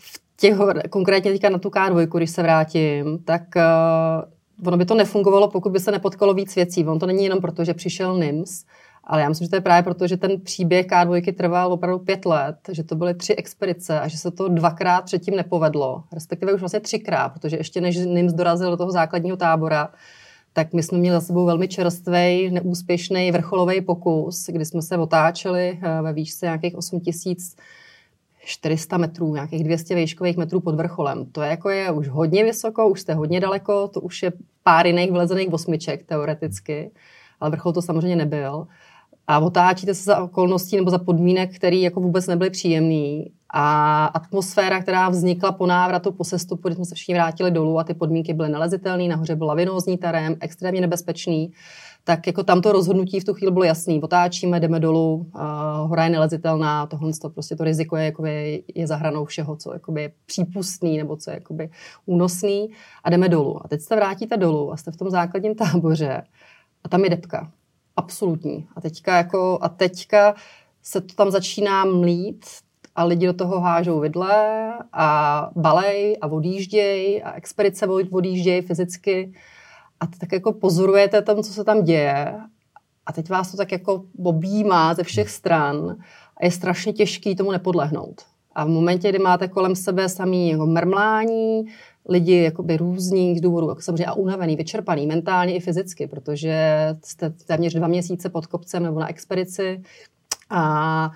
v 0.00 0.20
těch, 0.36 0.56
konkrétně 0.90 1.32
teďka 1.32 1.50
na 1.50 1.58
tu 1.58 1.68
K2, 1.68 2.16
když 2.18 2.30
se 2.30 2.42
vrátím, 2.42 3.18
tak 3.24 3.42
uh, 3.56 4.39
ono 4.66 4.76
by 4.76 4.84
to 4.84 4.94
nefungovalo, 4.94 5.48
pokud 5.48 5.72
by 5.72 5.80
se 5.80 5.90
nepotkalo 5.90 6.34
víc 6.34 6.56
věcí. 6.56 6.86
On 6.86 6.98
to 6.98 7.06
není 7.06 7.24
jenom 7.24 7.40
proto, 7.40 7.64
že 7.64 7.74
přišel 7.74 8.18
NIMS, 8.18 8.64
ale 9.04 9.20
já 9.22 9.28
myslím, 9.28 9.44
že 9.44 9.50
to 9.50 9.56
je 9.56 9.60
právě 9.60 9.82
proto, 9.82 10.06
že 10.06 10.16
ten 10.16 10.40
příběh 10.40 10.86
K2 10.86 11.34
trval 11.34 11.72
opravdu 11.72 11.98
pět 11.98 12.26
let, 12.26 12.56
že 12.72 12.84
to 12.84 12.94
byly 12.94 13.14
tři 13.14 13.34
expedice 13.34 14.00
a 14.00 14.08
že 14.08 14.18
se 14.18 14.30
to 14.30 14.48
dvakrát 14.48 15.04
předtím 15.04 15.36
nepovedlo, 15.36 16.04
respektive 16.12 16.52
už 16.52 16.60
vlastně 16.60 16.80
třikrát, 16.80 17.28
protože 17.28 17.56
ještě 17.56 17.80
než 17.80 17.96
NIMS 17.96 18.32
dorazil 18.32 18.70
do 18.70 18.76
toho 18.76 18.90
základního 18.90 19.36
tábora, 19.36 19.88
tak 20.52 20.72
my 20.72 20.82
jsme 20.82 20.98
měli 20.98 21.14
za 21.14 21.20
sebou 21.20 21.46
velmi 21.46 21.68
čerstvý, 21.68 22.50
neúspěšný 22.50 23.32
vrcholový 23.32 23.80
pokus, 23.80 24.46
kdy 24.46 24.64
jsme 24.64 24.82
se 24.82 24.96
otáčeli 24.96 25.78
eh, 25.82 26.02
ve 26.02 26.12
výšce 26.12 26.46
nějakých 26.46 26.76
8000 26.76 27.56
400 28.44 28.96
metrů, 28.96 29.34
nějakých 29.34 29.64
200 29.64 29.94
výškových 29.94 30.36
metrů 30.36 30.60
pod 30.60 30.74
vrcholem. 30.74 31.26
To 31.32 31.42
je 31.42 31.50
jako 31.50 31.70
je 31.70 31.90
už 31.90 32.08
hodně 32.08 32.44
vysoko, 32.44 32.88
už 32.88 33.00
jste 33.00 33.14
hodně 33.14 33.40
daleko, 33.40 33.88
to 33.88 34.00
už 34.00 34.22
je 34.22 34.32
pár 34.62 34.86
jiných 34.86 35.12
vlezených 35.12 35.52
osmiček 35.52 36.02
teoreticky, 36.02 36.90
ale 37.40 37.50
vrchol 37.50 37.72
to 37.72 37.82
samozřejmě 37.82 38.16
nebyl 38.16 38.66
a 39.30 39.38
otáčíte 39.38 39.94
se 39.94 40.02
za 40.02 40.22
okolností 40.22 40.76
nebo 40.76 40.90
za 40.90 40.98
podmínek, 40.98 41.56
které 41.56 41.76
jako 41.76 42.00
vůbec 42.00 42.26
nebyly 42.26 42.50
příjemný. 42.50 43.32
A 43.54 44.04
atmosféra, 44.04 44.82
která 44.82 45.08
vznikla 45.08 45.52
po 45.52 45.66
návratu, 45.66 46.12
po 46.12 46.24
sestupu, 46.24 46.68
kdy 46.68 46.74
jsme 46.74 46.84
se 46.84 46.94
všichni 46.94 47.14
vrátili 47.14 47.50
dolů 47.50 47.78
a 47.78 47.84
ty 47.84 47.94
podmínky 47.94 48.34
byly 48.34 48.48
nelezitelné, 48.48 49.08
nahoře 49.08 49.36
byl 49.36 49.46
lavinózní 49.46 49.98
terén, 49.98 50.36
extrémně 50.40 50.80
nebezpečný, 50.80 51.52
tak 52.04 52.26
jako 52.26 52.42
tamto 52.42 52.72
rozhodnutí 52.72 53.20
v 53.20 53.24
tu 53.24 53.34
chvíli 53.34 53.52
bylo 53.52 53.64
jasný. 53.64 54.02
Otáčíme, 54.02 54.60
jdeme 54.60 54.80
dolů, 54.80 55.30
hora 55.84 56.04
je 56.04 56.10
nelezitelná, 56.10 56.86
tohle 56.86 57.12
to 57.22 57.30
prostě 57.30 57.56
to 57.56 57.64
riziko 57.64 57.96
je, 57.96 58.04
jakoby, 58.04 58.62
je 58.74 58.86
za 58.86 58.96
hranou 58.96 59.24
všeho, 59.24 59.56
co 59.56 59.72
jakoby, 59.72 60.02
je 60.02 60.12
přípustný 60.26 60.98
nebo 60.98 61.16
co 61.16 61.30
je 61.30 61.34
jakoby, 61.34 61.70
únosný 62.06 62.70
a 63.04 63.10
jdeme 63.10 63.28
dolů. 63.28 63.64
A 63.64 63.68
teď 63.68 63.80
se 63.80 63.96
vrátíte 63.96 64.36
dolů 64.36 64.72
a 64.72 64.76
jste 64.76 64.90
v 64.90 64.96
tom 64.96 65.10
základním 65.10 65.54
táboře 65.54 66.22
a 66.84 66.88
tam 66.88 67.04
je 67.04 67.10
depka 67.10 67.50
absolutní. 67.96 68.66
A 68.76 68.80
teďka, 68.80 69.16
jako, 69.16 69.58
a 69.62 69.68
teďka 69.68 70.34
se 70.82 71.00
to 71.00 71.14
tam 71.14 71.30
začíná 71.30 71.84
mlít 71.84 72.46
a 72.96 73.04
lidi 73.04 73.26
do 73.26 73.32
toho 73.32 73.60
hážou 73.60 74.00
vidle 74.00 74.72
a 74.92 75.50
balej 75.56 76.16
a 76.20 76.26
odjížděj 76.26 77.22
a 77.24 77.32
expedice 77.32 77.86
odjížděj 77.86 78.62
fyzicky 78.62 79.32
a 80.00 80.06
tak 80.06 80.32
jako 80.32 80.52
pozorujete 80.52 81.22
tam, 81.22 81.42
co 81.42 81.52
se 81.52 81.64
tam 81.64 81.84
děje 81.84 82.34
a 83.06 83.12
teď 83.12 83.30
vás 83.30 83.50
to 83.50 83.56
tak 83.56 83.72
jako 83.72 84.04
objímá 84.24 84.94
ze 84.94 85.02
všech 85.02 85.30
stran 85.30 85.96
a 86.36 86.44
je 86.44 86.50
strašně 86.50 86.92
těžký 86.92 87.36
tomu 87.36 87.52
nepodlehnout. 87.52 88.22
A 88.54 88.64
v 88.64 88.68
momentě, 88.68 89.08
kdy 89.08 89.18
máte 89.18 89.48
kolem 89.48 89.76
sebe 89.76 90.08
samý 90.08 90.50
jako 90.50 90.66
mrmlání, 90.66 91.64
lidi 92.08 92.42
jakoby 92.42 92.76
různých 92.76 93.40
důvodů, 93.40 93.68
jako 93.68 93.80
samozřejmě 93.80 94.06
a 94.06 94.12
unavený, 94.12 94.56
vyčerpaný, 94.56 95.06
mentálně 95.06 95.54
i 95.54 95.60
fyzicky, 95.60 96.06
protože 96.06 96.56
jste 97.04 97.30
téměř 97.30 97.74
dva 97.74 97.88
měsíce 97.88 98.28
pod 98.28 98.46
kopcem 98.46 98.82
nebo 98.82 99.00
na 99.00 99.08
expedici 99.08 99.82
a 100.50 101.12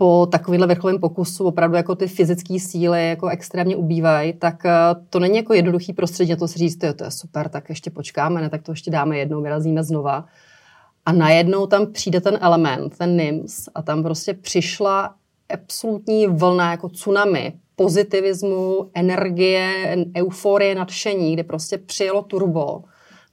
po 0.00 0.26
takovýhle 0.30 0.66
vrcholovém 0.66 1.00
pokusu 1.00 1.46
opravdu 1.46 1.76
jako 1.76 1.94
ty 1.94 2.06
fyzické 2.06 2.58
síly 2.58 3.08
jako 3.08 3.28
extrémně 3.28 3.76
ubývají, 3.76 4.32
tak 4.32 4.64
eh, 4.64 4.72
to 5.10 5.18
není 5.18 5.36
jako 5.36 5.54
jednoduchý 5.54 5.92
prostředí 5.92 6.30
na 6.30 6.36
to 6.36 6.48
si 6.48 6.58
říct, 6.58 6.76
to 6.76 6.86
je, 6.86 6.92
to 6.92 7.04
je 7.04 7.10
super, 7.10 7.48
tak 7.48 7.68
ještě 7.68 7.90
počkáme, 7.90 8.40
ne, 8.40 8.50
tak 8.50 8.62
to 8.62 8.72
ještě 8.72 8.90
dáme 8.90 9.18
jednou, 9.18 9.42
vyrazíme 9.42 9.82
znova. 9.84 10.24
A 11.06 11.12
najednou 11.12 11.66
tam 11.66 11.86
přijde 11.86 12.20
ten 12.20 12.38
element, 12.40 12.98
ten 12.98 13.16
NIMS 13.16 13.68
a 13.74 13.82
tam 13.82 14.02
prostě 14.02 14.34
přišla 14.34 15.14
absolutní 15.54 16.26
vlna 16.26 16.70
jako 16.70 16.88
tsunami 16.88 17.52
pozitivismu, 17.76 18.90
energie, 18.94 19.96
euforie, 20.16 20.74
nadšení, 20.74 21.32
kdy 21.32 21.42
prostě 21.42 21.78
přijelo 21.78 22.22
turbo 22.22 22.82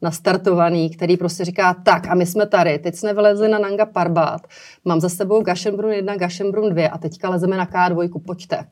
nastartovaný, 0.02 0.90
který 0.90 1.18
prostě 1.18 1.46
říká, 1.46 1.74
tak 1.74 2.08
a 2.08 2.16
my 2.16 2.26
jsme 2.26 2.48
tady, 2.48 2.80
teď 2.80 2.96
jsme 2.96 3.14
vylezli 3.14 3.50
na 3.50 3.60
Nanga 3.60 3.86
Parbat, 3.86 4.42
mám 4.86 5.02
za 5.02 5.10
sebou 5.10 5.42
Gashenbrun 5.42 5.92
1, 5.92 6.16
Gashenbrun 6.16 6.70
2 6.70 6.90
a 6.90 6.98
teďka 6.98 7.30
lezeme 7.30 7.58
na 7.58 7.66
K2, 7.66 8.22
pojďte. 8.26 8.66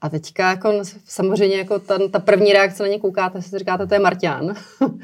A 0.00 0.08
teďka 0.08 0.50
jako 0.50 0.72
samozřejmě 1.04 1.56
jako 1.56 1.78
ta, 1.78 1.98
ta 2.08 2.18
první 2.18 2.52
reakce 2.52 2.82
na 2.82 2.88
ně 2.88 2.98
koukáte, 2.98 3.42
si 3.42 3.58
říkáte, 3.58 3.86
to 3.86 3.94
je 3.94 4.00
Marťan. 4.00 4.54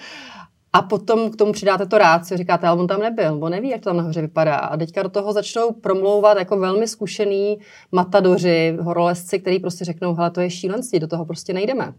A 0.72 0.82
potom 0.82 1.30
k 1.30 1.36
tomu 1.36 1.52
přidáte 1.52 1.86
to 1.86 1.98
rácio, 1.98 2.38
říkáte, 2.38 2.66
ale 2.66 2.80
on 2.80 2.86
tam 2.86 3.00
nebyl, 3.00 3.38
on 3.44 3.52
neví, 3.52 3.68
jak 3.68 3.80
to 3.80 3.90
tam 3.90 3.96
nahoře 3.96 4.20
vypadá. 4.20 4.56
A 4.56 4.76
teďka 4.76 5.02
do 5.02 5.08
toho 5.08 5.32
začnou 5.32 5.72
promlouvat 5.72 6.38
jako 6.38 6.58
velmi 6.58 6.88
zkušený 6.88 7.58
matadoři, 7.92 8.76
horolezci, 8.80 9.38
který 9.38 9.58
prostě 9.58 9.84
řeknou, 9.84 10.14
hele, 10.14 10.30
to 10.30 10.40
je 10.40 10.50
šílenství, 10.50 10.98
do 10.98 11.06
toho 11.06 11.24
prostě 11.24 11.52
nejdeme. 11.52 11.92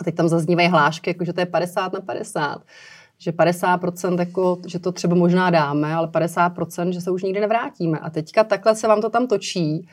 A 0.00 0.04
teď 0.04 0.14
tam 0.14 0.28
zaznívají 0.28 0.68
hlášky, 0.68 1.10
jako 1.10 1.24
že 1.24 1.32
to 1.32 1.40
je 1.40 1.46
50 1.46 1.92
na 1.92 2.00
50 2.00 2.62
že 3.18 3.30
50%, 3.30 4.18
jako, 4.18 4.58
že 4.66 4.78
to 4.78 4.92
třeba 4.92 5.16
možná 5.16 5.50
dáme, 5.50 5.94
ale 5.94 6.06
50%, 6.06 6.88
že 6.88 7.00
se 7.00 7.10
už 7.10 7.22
nikdy 7.22 7.40
nevrátíme. 7.40 7.98
A 7.98 8.10
teďka 8.10 8.44
takhle 8.44 8.74
se 8.76 8.88
vám 8.88 9.00
to 9.00 9.10
tam 9.10 9.26
točí. 9.26 9.88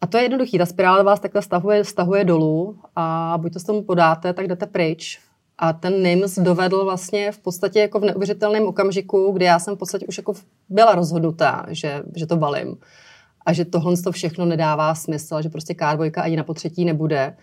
A 0.00 0.06
to 0.06 0.16
je 0.16 0.22
jednoduchý, 0.22 0.58
ta 0.58 0.66
spirála 0.66 1.02
vás 1.02 1.20
takhle 1.20 1.42
stahuje, 1.42 1.84
stahuje 1.84 2.24
dolů 2.24 2.78
a 2.96 3.34
buď 3.38 3.52
to 3.52 3.58
s 3.58 3.64
tomu 3.64 3.82
podáte, 3.82 4.32
tak 4.32 4.48
jdete 4.48 4.66
pryč. 4.66 5.20
A 5.58 5.72
ten 5.72 6.02
NIMS 6.02 6.38
dovedl 6.38 6.84
vlastně 6.84 7.32
v 7.32 7.38
podstatě 7.38 7.80
jako 7.80 8.00
v 8.00 8.04
neuvěřitelném 8.04 8.66
okamžiku, 8.66 9.32
kdy 9.32 9.44
já 9.44 9.58
jsem 9.58 9.76
v 9.76 9.78
podstatě 9.78 10.06
už 10.06 10.18
jako 10.18 10.34
byla 10.68 10.94
rozhodnutá, 10.94 11.66
že, 11.68 12.02
že 12.16 12.26
to 12.26 12.36
balím. 12.36 12.76
A 13.46 13.52
že 13.52 13.64
tohle 13.64 13.96
to 13.96 14.12
všechno 14.12 14.44
nedává 14.44 14.94
smysl, 14.94 15.42
že 15.42 15.48
prostě 15.48 15.74
kárvojka 15.74 16.22
ani 16.22 16.36
na 16.36 16.44
potřetí 16.44 16.84
nebude. 16.84 17.36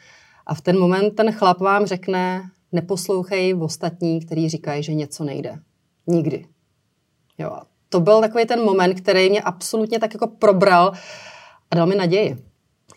A 0.48 0.54
v 0.54 0.62
ten 0.62 0.80
moment 0.80 1.16
ten 1.16 1.32
chlap 1.32 1.60
vám 1.60 1.86
řekne, 1.86 2.42
neposlouchej 2.72 3.54
v 3.54 3.64
ostatní, 3.64 4.26
který 4.26 4.50
říkají, 4.50 4.84
že 4.84 4.94
něco 4.94 5.24
nejde. 5.24 5.56
Nikdy. 6.08 6.46
Jo. 7.38 7.58
To 7.90 8.00
byl 8.00 8.22
takový 8.22 8.46
ten 8.46 8.64
moment, 8.64 8.94
který 8.94 9.30
mě 9.30 9.42
absolutně 9.42 10.00
tak 10.00 10.14
jako 10.14 10.28
probral 10.28 10.92
a 11.72 11.76
dal 11.76 11.88
mi 11.88 11.96
naději. 11.96 12.38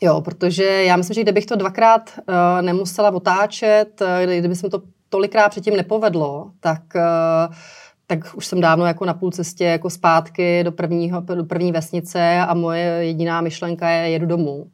Jo, 0.00 0.20
protože 0.20 0.64
já 0.64 0.96
myslím, 0.96 1.14
že 1.14 1.22
kdybych 1.22 1.46
to 1.46 1.56
dvakrát 1.56 2.10
uh, 2.18 2.34
nemusela 2.62 3.10
otáčet, 3.10 4.00
uh, 4.00 4.32
kdyby 4.38 4.56
se 4.56 4.68
to 4.68 4.82
tolikrát 5.08 5.48
předtím 5.48 5.76
nepovedlo, 5.76 6.50
tak, 6.60 6.82
uh, 6.94 7.54
tak 8.06 8.34
už 8.34 8.46
jsem 8.46 8.60
dávno 8.60 8.86
jako 8.86 9.04
na 9.04 9.14
půl 9.14 9.30
cestě 9.30 9.64
jako 9.64 9.90
zpátky 9.90 10.64
do, 10.64 10.72
prvního, 10.72 11.20
do 11.20 11.44
první 11.44 11.72
vesnice 11.72 12.38
a 12.38 12.54
moje 12.54 12.84
jediná 12.84 13.40
myšlenka 13.40 13.88
je 13.88 14.10
jedu 14.10 14.26
domů. 14.26 14.66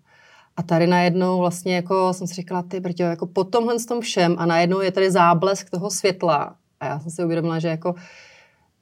A 0.57 0.63
tady 0.63 0.87
najednou 0.87 1.39
vlastně 1.39 1.75
jako 1.75 2.13
jsem 2.13 2.27
si 2.27 2.35
říkala, 2.35 2.63
ty 2.63 2.81
brďo, 2.81 3.05
jako 3.05 3.27
po 3.27 3.45
tomhle 3.45 3.79
s 3.79 3.87
tom 3.87 4.01
všem 4.01 4.37
a 4.39 4.47
najednou 4.47 4.81
je 4.81 4.93
tady 4.93 5.11
záblesk 5.11 5.71
toho 5.71 5.91
světla. 5.91 6.57
A 6.81 6.87
já 6.87 7.01
jsem 7.01 7.11
si 7.11 7.25
uvědomila, 7.25 7.59
že 7.59 7.69
jako 7.69 7.95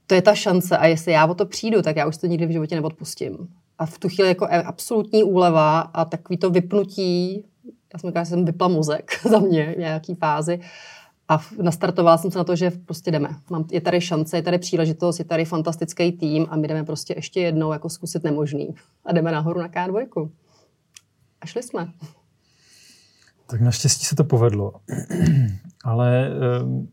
to 0.07 0.15
je 0.15 0.23
ta 0.23 0.35
šance 0.35 0.79
a 0.79 0.87
jestli 0.87 1.13
já 1.13 1.27
o 1.27 1.35
to 1.35 1.47
přijdu, 1.47 1.83
tak 1.83 1.97
já 1.97 2.07
už 2.07 2.17
to 2.17 2.27
nikdy 2.27 2.47
v 2.47 2.51
životě 2.51 2.75
neodpustím. 2.75 3.49
A 3.79 3.87
v 3.87 3.99
tu 3.99 4.09
chvíli 4.09 4.29
jako 4.29 4.49
absolutní 4.65 5.25
úleva 5.25 5.81
a 5.81 6.05
takový 6.05 6.37
to 6.37 6.51
vypnutí, 6.51 7.45
já 7.93 7.99
jsem 7.99 8.11
říkala, 8.11 8.25
že 8.25 8.31
jsem 8.31 8.45
vypla 8.45 8.69
mozek 8.69 9.21
za 9.31 9.39
mě 9.39 9.75
v 9.77 9.79
nějaký 9.79 10.15
fázi, 10.15 10.61
a 11.29 11.41
nastartovala 11.63 12.19
jsem 12.19 12.31
se 12.31 12.39
na 12.39 12.45
to, 12.45 12.57
že 12.57 12.71
prostě 12.71 13.11
jdeme. 13.11 13.29
Mám, 13.51 13.65
je 13.73 13.81
tady 13.81 14.01
šance, 14.01 14.37
je 14.37 14.43
tady 14.43 14.59
příležitost, 14.59 15.19
je 15.19 15.25
tady 15.25 15.45
fantastický 15.45 16.13
tým 16.13 16.47
a 16.51 16.57
my 16.57 16.69
jdeme 16.69 16.85
prostě 16.85 17.15
ještě 17.17 17.41
jednou 17.41 17.73
jako 17.73 17.89
zkusit 17.89 18.25
nemožný. 18.25 18.75
A 19.05 19.13
jdeme 19.13 19.33
nahoru 19.33 19.61
na 19.61 19.69
K2. 19.69 20.31
A 21.41 21.47
šli 21.47 21.63
jsme. 21.63 21.93
Tak 23.47 23.61
naštěstí 23.61 24.05
se 24.05 24.17
to 24.17 24.25
povedlo. 24.25 24.73
Ale 25.85 26.27
ehm, 26.27 26.89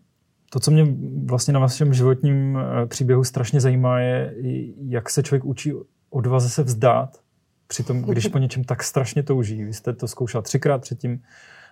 to, 0.50 0.60
co 0.60 0.72
mě 0.72 0.96
vlastně 1.26 1.54
na 1.54 1.60
vašem 1.60 1.94
životním 1.94 2.58
eh, 2.58 2.86
příběhu 2.86 3.24
strašně 3.24 3.62
zajímá, 3.62 4.00
je, 4.00 4.34
jak 4.78 5.10
se 5.10 5.24
člověk 5.24 5.46
učí 5.46 5.74
odvaze 6.10 6.50
se 6.50 6.64
vzdát, 6.64 7.22
přitom, 7.68 8.02
když 8.02 8.28
po 8.28 8.38
něčem 8.38 8.64
tak 8.64 8.84
strašně 8.84 9.24
touží. 9.24 9.64
Vy 9.64 9.74
jste 9.74 9.94
to 9.94 10.08
zkoušela 10.08 10.42
třikrát 10.42 10.82
předtím, 10.82 11.22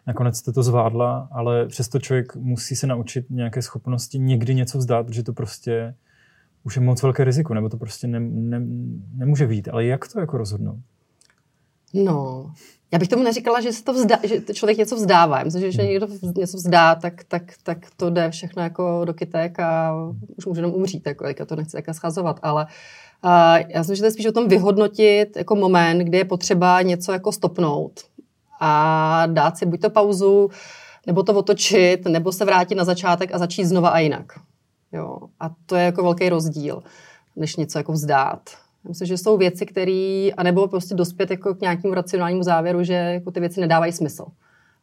nakonec 0.07 0.37
jste 0.37 0.51
to 0.51 0.63
zvládla, 0.63 1.27
ale 1.31 1.67
přesto 1.67 1.99
člověk 1.99 2.35
musí 2.35 2.75
se 2.75 2.87
naučit 2.87 3.29
nějaké 3.29 3.61
schopnosti 3.61 4.19
někdy 4.19 4.55
něco 4.55 4.77
vzdát, 4.77 5.05
protože 5.05 5.23
to 5.23 5.33
prostě 5.33 5.95
už 6.63 6.75
je 6.75 6.81
moc 6.81 7.03
velké 7.03 7.23
riziko, 7.23 7.53
nebo 7.53 7.69
to 7.69 7.77
prostě 7.77 8.07
ne, 8.07 8.19
ne, 8.19 8.61
nemůže 9.13 9.47
být. 9.47 9.67
Ale 9.67 9.85
jak 9.85 10.07
to 10.07 10.19
jako 10.19 10.37
rozhodnout? 10.37 10.79
No, 11.93 12.51
já 12.93 12.99
bych 12.99 13.07
tomu 13.07 13.23
neříkala, 13.23 13.61
že, 13.61 13.73
se 13.73 13.83
to 13.83 13.93
vzdá, 13.93 14.19
že 14.23 14.53
člověk 14.53 14.77
něco 14.77 14.95
vzdává. 14.95 15.37
Já 15.37 15.43
myslím, 15.43 15.61
že 15.61 15.67
když 15.67 15.77
hmm. 15.77 15.87
někdo 15.87 16.07
něco 16.37 16.57
vzdá, 16.57 16.95
tak, 16.95 17.23
tak, 17.23 17.43
tak 17.63 17.77
to 17.97 18.09
jde 18.09 18.31
všechno 18.31 18.63
jako 18.63 19.05
do 19.05 19.13
kytek 19.13 19.59
a 19.59 19.93
už 20.37 20.45
může 20.45 20.59
jenom 20.59 20.73
umřít. 20.73 21.07
Jako, 21.07 21.27
jako 21.27 21.45
to 21.45 21.55
nechci 21.55 21.77
jako 21.77 21.93
schazovat, 21.93 22.39
ale 22.43 22.65
uh, 23.25 23.31
já 23.69 23.79
myslím, 23.79 23.95
že 23.95 24.01
to 24.01 24.05
je 24.05 24.11
spíš 24.11 24.25
o 24.25 24.31
tom 24.31 24.47
vyhodnotit 24.47 25.37
jako 25.37 25.55
moment, 25.55 25.99
kdy 25.99 26.17
je 26.17 26.25
potřeba 26.25 26.81
něco 26.81 27.11
jako 27.11 27.31
stopnout 27.31 28.01
a 28.59 29.25
dát 29.25 29.57
si 29.57 29.65
buď 29.65 29.81
to 29.81 29.89
pauzu, 29.89 30.49
nebo 31.07 31.23
to 31.23 31.33
otočit, 31.33 32.05
nebo 32.05 32.31
se 32.31 32.45
vrátit 32.45 32.75
na 32.75 32.83
začátek 32.83 33.33
a 33.33 33.37
začít 33.37 33.65
znova 33.65 33.89
a 33.89 33.99
jinak. 33.99 34.25
Jo. 34.91 35.17
A 35.39 35.49
to 35.65 35.75
je 35.75 35.85
jako 35.85 36.03
velký 36.03 36.29
rozdíl, 36.29 36.83
než 37.35 37.55
něco 37.55 37.77
jako 37.77 37.91
vzdát. 37.91 38.49
Myslím, 38.87 39.07
že 39.07 39.17
jsou 39.17 39.37
věci, 39.37 39.65
které, 39.65 40.29
anebo 40.37 40.67
prostě 40.67 40.95
dospět 40.95 41.31
jako 41.31 41.55
k 41.55 41.61
nějakému 41.61 41.93
racionálnímu 41.93 42.43
závěru, 42.43 42.83
že 42.83 42.93
jako 42.93 43.31
ty 43.31 43.39
věci 43.39 43.61
nedávají 43.61 43.91
smysl. 43.91 44.25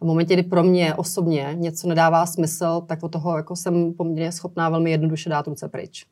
A 0.01 0.05
v 0.05 0.07
momentě, 0.07 0.35
kdy 0.35 0.43
pro 0.43 0.63
mě 0.63 0.95
osobně 0.95 1.51
něco 1.55 1.89
nedává 1.89 2.27
smysl, 2.27 2.81
tak 2.87 3.03
od 3.03 3.09
toho 3.09 3.37
jako 3.37 3.57
jsem 3.57 3.93
poměrně 3.93 4.33
schopná 4.33 4.69
velmi 4.69 4.91
jednoduše 4.91 5.31
dát 5.31 5.47
ruce 5.47 5.69
pryč. 5.69 6.07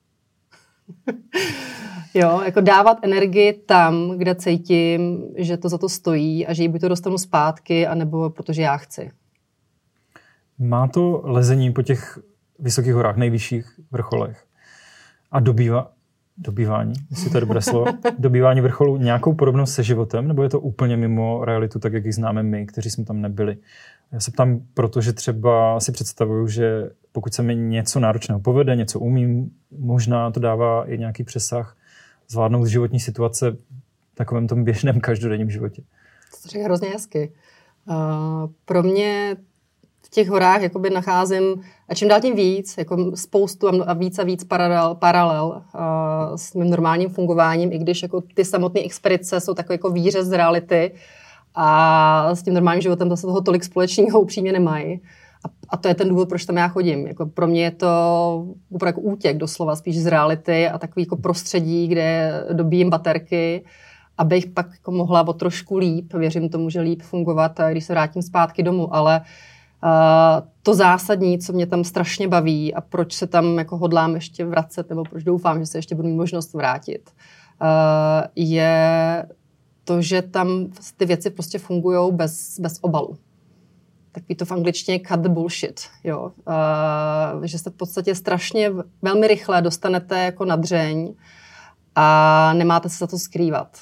jo, 2.14 2.40
jako 2.45 2.61
dávat 2.61 2.99
energii 3.02 3.52
tam, 3.52 4.11
kde 4.18 4.35
cítím, 4.35 5.25
že 5.37 5.57
to 5.57 5.68
za 5.68 5.78
to 5.78 5.88
stojí 5.88 6.47
a 6.47 6.52
že 6.52 6.62
ji 6.62 6.68
buď 6.68 6.80
to 6.80 6.88
dostanu 6.88 7.18
zpátky, 7.18 7.87
anebo 7.87 8.30
protože 8.30 8.62
já 8.62 8.76
chci. 8.76 9.11
Má 10.59 10.88
to 10.88 11.23
lezení 11.25 11.73
po 11.73 11.83
těch 11.83 12.18
vysokých 12.59 12.95
horách, 12.95 13.16
nejvyšších 13.16 13.80
vrcholech 13.90 14.45
a 15.30 15.40
dobývá, 15.40 15.92
dobývání, 16.38 16.92
jestli 17.11 17.30
to 17.30 17.37
je 17.37 17.40
dobré 17.40 17.62
slovo, 17.62 17.87
dobývání 18.18 18.61
vrcholu 18.61 18.97
nějakou 18.97 19.35
podobnost 19.35 19.75
se 19.75 19.83
životem, 19.83 20.28
nebo 20.28 20.42
je 20.42 20.49
to 20.49 20.61
úplně 20.61 20.97
mimo 20.97 21.45
realitu, 21.45 21.78
tak 21.78 21.92
jak 21.92 22.04
ji 22.04 22.12
známe 22.12 22.42
my, 22.42 22.66
kteří 22.66 22.90
jsme 22.90 23.04
tam 23.04 23.21
nebyli? 23.21 23.57
Já 24.12 24.21
se 24.21 24.30
ptám, 24.30 24.61
protože 24.75 25.12
třeba 25.12 25.80
si 25.80 25.92
představuju, 25.92 26.49
že 26.49 26.90
pokud 27.12 27.35
se 27.35 27.42
mi 27.42 27.57
něco 27.57 28.00
náročného 28.00 28.40
povede, 28.40 28.76
něco 28.76 29.00
umím, 29.00 29.50
možná 29.78 30.30
to 30.30 30.40
dává 30.40 30.90
i 30.90 30.99
nějaký 30.99 31.25
přesah 31.25 31.76
zvládnout 32.28 32.66
životní 32.66 33.00
situace 33.00 33.50
v 33.50 33.57
takovém 34.14 34.49
tom 34.49 34.64
běžném 34.64 35.00
každodenním 35.00 35.50
životě. 35.50 35.83
To 36.52 36.59
je 36.59 36.64
hrozně 36.64 36.88
hezky. 36.88 37.33
Uh, 37.88 37.95
pro 38.64 38.83
mě 38.83 39.37
v 40.02 40.11
těch 40.11 40.28
horách 40.28 40.62
jakoby 40.62 40.90
nacházím 40.90 41.62
a 41.88 41.95
čím 41.95 42.09
dál 42.09 42.21
tím 42.21 42.37
víc, 42.37 42.75
jako 42.78 43.17
spoustu 43.17 43.69
a 43.87 43.93
víc 43.93 44.19
a 44.19 44.25
víc 44.25 44.45
paralel, 44.45 44.95
paralel 44.95 45.62
uh, 45.75 46.37
s 46.37 46.55
mým 46.55 46.71
normálním 46.71 47.09
fungováním, 47.09 47.73
i 47.73 47.78
když 47.78 48.02
jako 48.02 48.23
ty 48.35 48.45
samotné 48.45 48.81
expedice 48.81 49.40
jsou 49.40 49.55
takový 49.55 49.75
jako 49.75 49.90
výřez 49.90 50.26
z 50.26 50.33
reality 50.33 50.93
a 51.55 52.35
s 52.35 52.43
tím 52.43 52.55
normálním 52.55 52.83
životem 52.83 53.09
zase 53.09 53.26
toho 53.26 53.40
tolik 53.40 53.64
společného 53.64 54.21
upřímně 54.21 54.52
nemají. 54.52 55.00
A, 55.45 55.49
a 55.69 55.76
to 55.76 55.88
je 55.88 55.95
ten 55.95 56.09
důvod, 56.09 56.28
proč 56.28 56.45
tam 56.45 56.57
já 56.57 56.69
chodím. 56.69 57.07
Jako 57.07 57.26
pro 57.26 57.47
mě 57.47 57.62
je 57.64 57.71
to 57.71 57.88
opravdu 58.73 58.88
jako 58.88 59.00
útěk 59.00 59.37
doslova 59.37 59.76
spíš 59.76 60.02
z 60.02 60.07
reality 60.07 60.69
a 60.69 60.78
takový 60.78 61.02
jako 61.02 61.17
prostředí, 61.17 61.88
kde 61.88 62.33
dobíjím 62.52 62.90
baterky, 62.90 63.64
abych 64.19 64.47
pak 64.47 64.67
jako 64.73 64.90
mohla 64.90 65.28
o 65.28 65.33
trošku 65.33 65.76
líp, 65.76 66.12
věřím 66.12 66.49
tomu, 66.49 66.71
že 66.71 66.81
líp 66.81 67.02
fungovat, 67.02 67.61
když 67.71 67.85
se 67.85 67.93
vrátím 67.93 68.23
zpátky 68.23 68.62
domů, 68.62 68.95
ale 68.95 69.21
uh, 69.21 69.26
to 70.63 70.75
zásadní, 70.75 71.39
co 71.39 71.53
mě 71.53 71.67
tam 71.67 71.85
strašně 71.85 72.29
baví 72.29 72.75
a 72.75 72.81
proč 72.81 73.15
se 73.15 73.27
tam 73.27 73.59
jako 73.59 73.77
hodlám 73.77 74.15
ještě 74.15 74.45
vracet, 74.45 74.91
nebo 74.91 75.05
proč 75.05 75.25
doufám, 75.25 75.61
že 75.61 75.67
se 75.67 75.79
ještě 75.79 75.95
budu 75.95 76.09
mít 76.09 76.17
možnost 76.17 76.55
vrátit, 76.55 77.11
je 78.37 79.27
to, 79.85 80.03
že 80.03 80.23
tam 80.23 80.49
ty 80.97 81.05
věci 81.05 81.31
prostě 81.31 81.59
fungují 81.59 82.13
bez, 82.13 82.61
bez 82.61 82.79
obalu. 82.81 83.17
Takový 84.13 84.35
to 84.35 84.45
v 84.45 84.53
angličtině 84.53 85.01
cut 85.09 85.21
the 85.21 85.29
bullshit. 85.29 85.81
Jo? 86.05 86.33
že 87.45 87.59
se 87.59 87.71
v 87.71 87.75
podstatě 87.75 88.15
strašně 88.15 88.71
velmi 89.03 89.27
rychle 89.27 89.63
dostanete 89.63 90.25
jako 90.25 90.45
na 90.45 90.57
dřeň 90.57 91.15
a 91.95 92.53
nemáte 92.53 92.89
se 92.89 92.97
za 92.99 93.07
to 93.07 93.19
skrývat. 93.19 93.79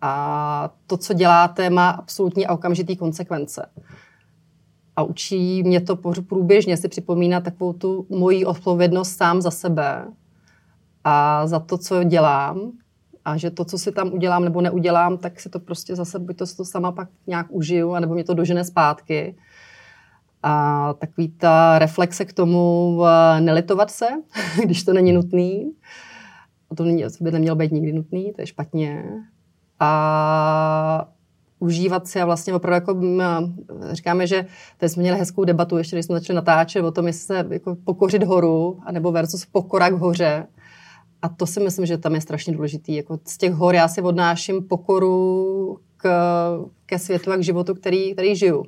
A 0.00 0.70
to, 0.86 0.96
co 0.96 1.14
děláte, 1.14 1.70
má 1.70 1.90
absolutní 1.90 2.46
a 2.46 2.54
okamžitý 2.54 2.96
konsekvence 2.96 3.66
a 4.96 5.02
učí 5.02 5.62
mě 5.62 5.80
to 5.80 5.96
průběžně 6.28 6.76
si 6.76 6.88
připomínat 6.88 7.44
takovou 7.44 7.72
tu 7.72 8.06
moji 8.08 8.44
odpovědnost 8.44 9.16
sám 9.16 9.42
za 9.42 9.50
sebe 9.50 10.06
a 11.04 11.46
za 11.46 11.58
to, 11.58 11.78
co 11.78 12.04
dělám 12.04 12.72
a 13.24 13.36
že 13.36 13.50
to, 13.50 13.64
co 13.64 13.78
si 13.78 13.92
tam 13.92 14.12
udělám 14.12 14.44
nebo 14.44 14.60
neudělám, 14.60 15.18
tak 15.18 15.40
si 15.40 15.48
to 15.48 15.60
prostě 15.60 15.96
zase, 15.96 16.18
buď 16.18 16.36
to, 16.36 16.44
to 16.56 16.64
sama 16.64 16.92
pak 16.92 17.08
nějak 17.26 17.46
užiju, 17.50 17.92
anebo 17.92 18.14
mě 18.14 18.24
to 18.24 18.34
dožene 18.34 18.64
zpátky. 18.64 19.36
A 20.42 20.94
takový 20.98 21.28
ta 21.28 21.78
reflexe 21.78 22.24
k 22.24 22.32
tomu 22.32 22.98
eh, 23.04 23.40
nelitovat 23.40 23.90
se, 23.90 24.08
když 24.64 24.84
to 24.84 24.92
není 24.92 25.12
nutný. 25.12 25.72
A 26.70 26.74
to 26.74 26.84
by 27.20 27.30
nemělo 27.30 27.56
být 27.56 27.72
nikdy 27.72 27.92
nutný, 27.92 28.32
to 28.32 28.40
je 28.40 28.46
špatně. 28.46 29.04
A 29.80 31.08
užívat 31.62 32.08
si 32.08 32.20
a 32.20 32.24
vlastně 32.24 32.54
opravdu 32.54 32.74
jako 32.74 33.00
říkáme, 33.92 34.26
že 34.26 34.46
teď 34.78 34.92
jsme 34.92 35.00
měli 35.02 35.18
hezkou 35.18 35.44
debatu, 35.44 35.78
ještě 35.78 35.96
když 35.96 36.06
jsme 36.06 36.18
začali 36.18 36.34
natáčet 36.34 36.84
o 36.84 36.90
tom, 36.90 37.06
jestli 37.06 37.26
se 37.26 37.46
jako 37.50 37.76
pokořit 37.84 38.22
horu, 38.22 38.78
anebo 38.86 39.12
versus 39.12 39.46
pokora 39.46 39.90
k 39.90 39.92
hoře. 39.92 40.46
A 41.22 41.28
to 41.28 41.46
si 41.46 41.60
myslím, 41.60 41.86
že 41.86 41.98
tam 41.98 42.14
je 42.14 42.20
strašně 42.20 42.52
důležitý. 42.52 42.94
Jako 42.94 43.18
z 43.28 43.38
těch 43.38 43.52
hor 43.52 43.74
já 43.74 43.88
si 43.88 44.02
odnáším 44.02 44.68
pokoru 44.68 45.78
k, 45.96 46.08
ke 46.86 46.98
světu 46.98 47.32
a 47.32 47.36
k 47.36 47.42
životu, 47.42 47.74
který, 47.74 48.12
který 48.12 48.36
žiju. 48.36 48.64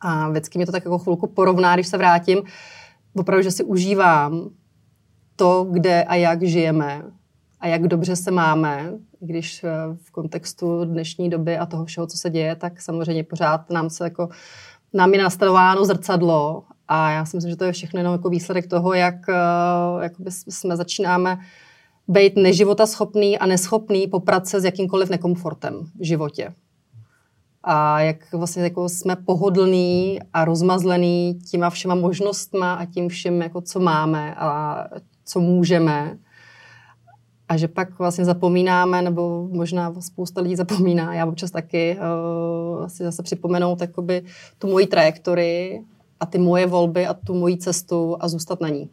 A 0.00 0.28
vždycky 0.28 0.58
mě 0.58 0.66
to 0.66 0.72
tak 0.72 0.84
jako 0.84 0.98
chvilku 0.98 1.26
porovná, 1.26 1.74
když 1.74 1.86
se 1.86 1.98
vrátím, 1.98 2.38
opravdu, 3.16 3.42
že 3.42 3.50
si 3.50 3.64
užívám 3.64 4.50
to, 5.36 5.66
kde 5.70 6.04
a 6.04 6.14
jak 6.14 6.42
žijeme 6.42 7.02
a 7.60 7.66
jak 7.66 7.88
dobře 7.88 8.16
se 8.16 8.30
máme, 8.30 8.92
když 9.20 9.64
eh, 9.64 9.70
v 10.04 10.10
kontextu 10.10 10.84
dnešní 10.84 11.30
doby 11.30 11.58
a 11.58 11.66
toho 11.66 11.84
všeho, 11.84 12.06
co 12.06 12.16
se 12.16 12.30
děje, 12.30 12.56
tak 12.56 12.80
samozřejmě 12.80 13.24
pořád 13.24 13.70
nám 13.70 13.90
se 13.90 14.04
jako, 14.04 14.28
nám 14.94 15.14
je 15.14 15.22
nastadováno 15.22 15.84
zrcadlo 15.84 16.62
a 16.88 17.10
já 17.10 17.24
si 17.24 17.36
myslím, 17.36 17.50
že 17.50 17.56
to 17.56 17.64
je 17.64 17.72
všechno 17.72 18.00
jenom 18.00 18.12
jako 18.12 18.28
výsledek 18.28 18.66
toho, 18.66 18.94
jak 18.94 19.14
eh, 19.28 20.30
jsme 20.48 20.76
začínáme 20.76 21.38
být 22.08 22.36
neživota 22.36 22.86
schopný 22.86 23.38
a 23.38 23.46
neschopný 23.46 24.06
poprat 24.06 24.46
se 24.46 24.60
s 24.60 24.64
jakýmkoliv 24.64 25.10
nekomfortem 25.10 25.86
v 26.00 26.04
životě. 26.04 26.54
A 27.62 28.00
jak 28.00 28.32
vlastně 28.32 28.62
jako 28.62 28.88
jsme 28.88 29.16
pohodlní 29.16 30.20
a 30.32 30.44
rozmazlený 30.44 31.38
těma 31.50 31.70
všema 31.70 31.94
možnostma 31.94 32.74
a 32.74 32.84
tím 32.84 33.08
všem, 33.08 33.42
jako 33.42 33.60
co 33.60 33.80
máme 33.80 34.34
a 34.34 34.84
co 35.24 35.40
můžeme. 35.40 36.18
A 37.50 37.56
že 37.56 37.68
pak 37.68 37.98
vlastně 37.98 38.24
zapomínáme, 38.24 39.02
nebo 39.02 39.48
možná 39.52 40.00
spousta 40.00 40.40
lidí 40.40 40.56
zapomíná, 40.56 41.14
já 41.14 41.26
občas 41.26 41.50
taky, 41.50 41.98
uh, 41.98 42.86
si 42.86 43.04
zase 43.04 43.22
připomenout 43.22 43.80
jakoby, 43.80 44.22
tu 44.58 44.66
moji 44.66 44.86
trajektorii 44.86 45.84
a 46.20 46.26
ty 46.26 46.38
moje 46.38 46.66
volby 46.66 47.06
a 47.06 47.14
tu 47.14 47.34
moji 47.34 47.56
cestu 47.56 48.16
a 48.20 48.28
zůstat 48.28 48.60
na 48.60 48.68
ní. 48.68 48.90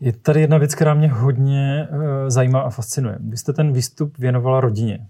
Je 0.00 0.12
tady 0.12 0.40
jedna 0.40 0.58
věc, 0.58 0.74
která 0.74 0.94
mě 0.94 1.08
hodně 1.08 1.88
uh, 1.90 1.98
zajímá 2.28 2.60
a 2.60 2.70
fascinuje. 2.70 3.18
Vy 3.20 3.36
jste 3.36 3.52
ten 3.52 3.72
výstup 3.72 4.18
věnovala 4.18 4.60
rodině. 4.60 5.06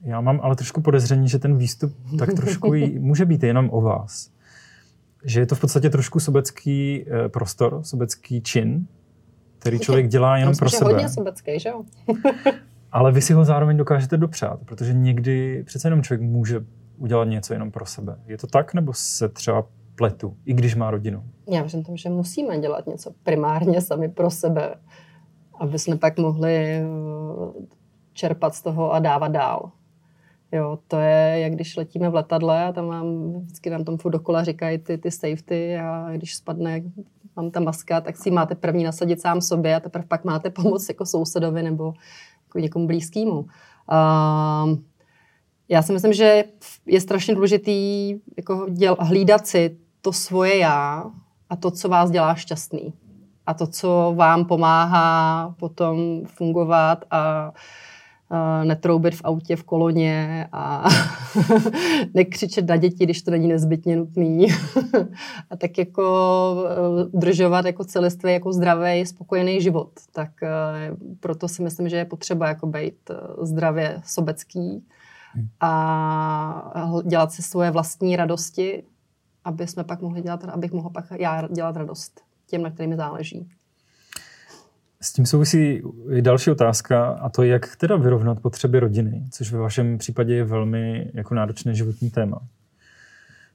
Já 0.00 0.20
mám 0.20 0.40
ale 0.42 0.56
trošku 0.56 0.80
podezření, 0.80 1.28
že 1.28 1.38
ten 1.38 1.56
výstup 1.56 1.96
tak 2.18 2.34
trošku 2.34 2.74
jí, 2.74 2.98
může 2.98 3.24
být 3.24 3.42
jenom 3.42 3.68
o 3.72 3.80
vás. 3.80 4.30
Že 5.24 5.40
je 5.40 5.46
to 5.46 5.54
v 5.54 5.60
podstatě 5.60 5.90
trošku 5.90 6.20
sobecký 6.20 7.04
uh, 7.04 7.28
prostor, 7.28 7.80
sobecký 7.82 8.40
čin, 8.40 8.86
který 9.60 9.78
člověk 9.78 10.08
dělá 10.08 10.36
jenom 10.36 10.56
pro 10.56 10.70
sebe. 10.70 10.92
hodně 10.92 11.08
sobecký, 11.08 11.60
že 11.60 11.68
jo? 11.68 11.82
ale 12.92 13.12
vy 13.12 13.22
si 13.22 13.32
ho 13.32 13.44
zároveň 13.44 13.76
dokážete 13.76 14.16
dopřát, 14.16 14.60
protože 14.64 14.92
někdy 14.92 15.62
přece 15.66 15.86
jenom 15.86 16.02
člověk 16.02 16.30
může 16.30 16.60
udělat 16.98 17.24
něco 17.24 17.52
jenom 17.52 17.70
pro 17.70 17.86
sebe. 17.86 18.16
Je 18.26 18.38
to 18.38 18.46
tak, 18.46 18.74
nebo 18.74 18.92
se 18.92 19.28
třeba 19.28 19.66
pletu, 19.94 20.36
i 20.44 20.54
když 20.54 20.74
má 20.74 20.90
rodinu? 20.90 21.24
Já 21.48 21.60
věřím 21.60 21.84
tomu, 21.84 21.96
že 21.96 22.08
musíme 22.08 22.58
dělat 22.58 22.86
něco 22.86 23.10
primárně 23.22 23.80
sami 23.80 24.08
pro 24.08 24.30
sebe, 24.30 24.74
aby 25.60 25.78
jsme 25.78 25.96
pak 25.96 26.18
mohli 26.18 26.54
eh, 26.54 26.84
čerpat 28.12 28.54
z 28.54 28.62
toho 28.62 28.92
a 28.92 28.98
dávat 28.98 29.28
dál. 29.28 29.70
Jo, 30.52 30.78
to 30.88 30.98
je, 30.98 31.40
jak 31.40 31.52
když 31.52 31.76
letíme 31.76 32.08
v 32.10 32.14
letadle 32.14 32.64
a 32.64 32.72
tam 32.72 32.86
mám, 32.86 33.32
vždycky 33.32 33.70
nám 33.70 33.84
tom 33.84 33.98
furt 33.98 34.12
dokola 34.12 34.44
říkají 34.44 34.78
ty, 34.78 34.98
ty 34.98 35.10
safety 35.10 35.78
a 35.78 36.08
když 36.12 36.36
spadne 36.36 36.82
mám 37.36 37.50
ta 37.50 37.60
maska, 37.60 38.00
tak 38.00 38.16
si 38.16 38.30
máte 38.30 38.54
první 38.54 38.84
nasadit 38.84 39.20
sám 39.20 39.40
sobě 39.40 39.76
a 39.76 39.80
teprve 39.80 40.04
pak 40.08 40.24
máte 40.24 40.50
pomoc 40.60 40.88
jako 40.88 41.06
sousedovi 41.06 41.62
nebo 41.62 41.94
jako 42.46 42.58
někomu 42.58 42.86
blízkému. 42.86 43.38
Uh, 43.40 44.76
já 45.68 45.82
si 45.82 45.92
myslím, 45.92 46.12
že 46.12 46.44
je 46.86 47.00
strašně 47.00 47.34
důležitý 47.34 48.10
jako 48.36 48.66
děl, 48.70 48.96
hlídat 49.00 49.46
si 49.46 49.76
to 50.00 50.12
svoje 50.12 50.58
já 50.58 51.10
a 51.50 51.56
to, 51.56 51.70
co 51.70 51.88
vás 51.88 52.10
dělá 52.10 52.34
šťastný. 52.34 52.92
A 53.46 53.54
to, 53.54 53.66
co 53.66 54.12
vám 54.16 54.44
pomáhá 54.44 55.54
potom 55.58 56.22
fungovat 56.26 57.04
a 57.10 57.52
netroubit 58.64 59.14
v 59.14 59.20
autě, 59.24 59.56
v 59.56 59.64
koloně 59.64 60.48
a 60.52 60.88
nekřičet 62.14 62.68
na 62.68 62.76
děti, 62.76 63.04
když 63.04 63.22
to 63.22 63.30
není 63.30 63.48
nezbytně 63.48 63.96
nutný. 63.96 64.46
a 65.50 65.56
tak 65.56 65.78
jako 65.78 66.64
e, 66.68 67.04
udržovat 67.04 67.66
jako 67.66 67.84
celistvý, 67.84 68.32
jako 68.32 68.52
zdravý, 68.52 69.06
spokojený 69.06 69.60
život. 69.60 69.90
Tak 70.12 70.42
e, 70.42 70.48
proto 71.20 71.48
si 71.48 71.62
myslím, 71.62 71.88
že 71.88 71.96
je 71.96 72.04
potřeba 72.04 72.48
jako 72.48 72.66
být 72.66 73.10
zdravě 73.42 74.00
sobecký 74.04 74.84
a 75.60 76.72
dělat 77.04 77.32
si 77.32 77.42
svoje 77.42 77.70
vlastní 77.70 78.16
radosti, 78.16 78.82
aby 79.44 79.66
jsme 79.66 79.84
pak 79.84 80.02
mohli 80.02 80.22
dělat, 80.22 80.44
abych 80.44 80.72
mohla 80.72 80.90
pak 80.90 81.04
já 81.18 81.48
dělat 81.48 81.76
radost 81.76 82.20
těm, 82.46 82.62
na 82.62 82.70
kterými 82.70 82.96
záleží. 82.96 83.48
S 85.02 85.12
tím 85.12 85.26
souvisí 85.26 85.82
i 86.10 86.22
další 86.22 86.50
otázka, 86.50 87.08
a 87.08 87.28
to 87.28 87.42
jak 87.42 87.76
teda 87.76 87.96
vyrovnat 87.96 88.40
potřeby 88.40 88.80
rodiny, 88.80 89.24
což 89.30 89.52
ve 89.52 89.58
vašem 89.58 89.98
případě 89.98 90.34
je 90.34 90.44
velmi 90.44 91.10
jako 91.14 91.34
náročné 91.34 91.74
životní 91.74 92.10
téma. 92.10 92.40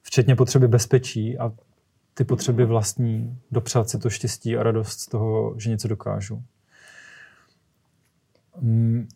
Včetně 0.02 0.36
potřeby 0.36 0.68
bezpečí 0.68 1.38
a 1.38 1.52
ty 2.14 2.24
potřeby 2.24 2.66
vlastní, 2.66 3.40
dopřát 3.52 3.90
si 3.90 4.00
to 4.00 4.10
štěstí 4.10 4.58
a 4.58 4.64
radost 4.64 5.00
z 5.00 5.08
toho, 5.08 5.56
že 5.58 5.70
něco 5.70 5.88
dokážu. 5.88 6.44
Mm, 8.62 9.08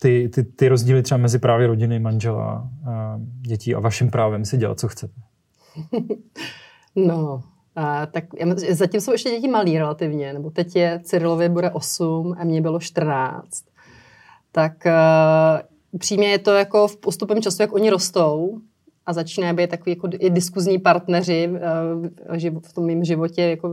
ty, 0.00 0.28
ty, 0.28 0.44
ty 0.44 0.68
rozdíly 0.68 1.02
třeba 1.02 1.18
mezi 1.18 1.38
právě 1.38 1.66
rodiny, 1.66 1.98
manžela, 1.98 2.70
dětí 3.40 3.74
a 3.74 3.80
vaším 3.80 4.10
právem 4.10 4.44
si 4.44 4.56
dělat, 4.56 4.80
co 4.80 4.88
chcete. 4.88 5.20
No, 6.96 7.42
a, 7.76 8.06
tak 8.06 8.24
zatím 8.70 9.00
jsou 9.00 9.12
ještě 9.12 9.30
děti 9.30 9.48
malí 9.48 9.78
relativně, 9.78 10.32
nebo 10.32 10.50
teď 10.50 10.76
je 10.76 11.00
Cyrilovi 11.04 11.48
bude 11.48 11.70
8 11.70 12.34
a 12.38 12.44
mě 12.44 12.60
bylo 12.60 12.80
14. 12.80 13.44
Tak 14.52 14.72
uh, 14.86 15.98
přímě 15.98 16.28
je 16.28 16.38
to 16.38 16.50
jako 16.50 16.88
v 16.88 16.96
postupem 16.96 17.42
času, 17.42 17.62
jak 17.62 17.72
oni 17.72 17.90
rostou 17.90 18.58
a 19.06 19.12
začínají 19.12 19.56
být 19.56 19.70
takový 19.70 19.90
jako 19.90 20.08
i 20.18 20.30
diskuzní 20.30 20.78
partneři 20.78 21.48
uh, 21.48 22.60
v 22.60 22.72
tom 22.72 22.86
mém 22.86 23.04
životě, 23.04 23.42
jako 23.42 23.68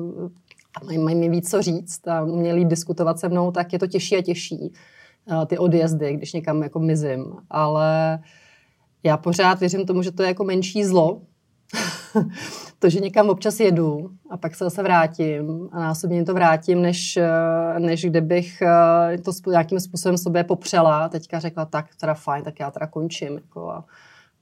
mají, 0.85 0.97
mají 0.97 1.15
mi 1.15 1.29
víc 1.29 1.49
co 1.49 1.61
říct 1.61 2.07
a 2.07 2.25
měli 2.25 2.65
diskutovat 2.65 3.19
se 3.19 3.29
mnou, 3.29 3.51
tak 3.51 3.73
je 3.73 3.79
to 3.79 3.87
těžší 3.87 4.17
a 4.17 4.21
těžší 4.21 4.71
uh, 5.25 5.45
ty 5.45 5.57
odjezdy, 5.57 6.13
když 6.13 6.33
někam 6.33 6.63
jako 6.63 6.79
mizím. 6.79 7.33
Ale 7.49 8.19
já 9.03 9.17
pořád 9.17 9.59
věřím 9.59 9.85
tomu, 9.85 10.03
že 10.03 10.11
to 10.11 10.23
je 10.23 10.27
jako 10.27 10.43
menší 10.43 10.83
zlo, 10.83 11.21
to, 12.81 12.89
že 12.89 12.99
někam 12.99 13.29
občas 13.29 13.59
jedu 13.59 14.11
a 14.29 14.37
pak 14.37 14.55
se 14.55 14.63
zase 14.63 14.83
vrátím 14.83 15.69
a 15.71 15.79
násobně 15.79 16.25
to 16.25 16.33
vrátím, 16.33 16.81
než, 16.81 17.17
eh, 17.17 17.79
než 17.79 18.05
kdybych 18.05 18.61
eh, 18.61 19.17
to 19.17 19.31
nějakým 19.49 19.79
způsobem 19.79 20.17
sobě 20.17 20.43
popřela. 20.43 21.09
Teďka 21.09 21.39
řekla, 21.39 21.65
tak 21.65 21.85
teda 21.99 22.13
fajn, 22.13 22.43
tak 22.43 22.59
já 22.59 22.71
teda 22.71 22.87
končím. 22.87 23.33
Jako 23.33 23.69
a 23.69 23.85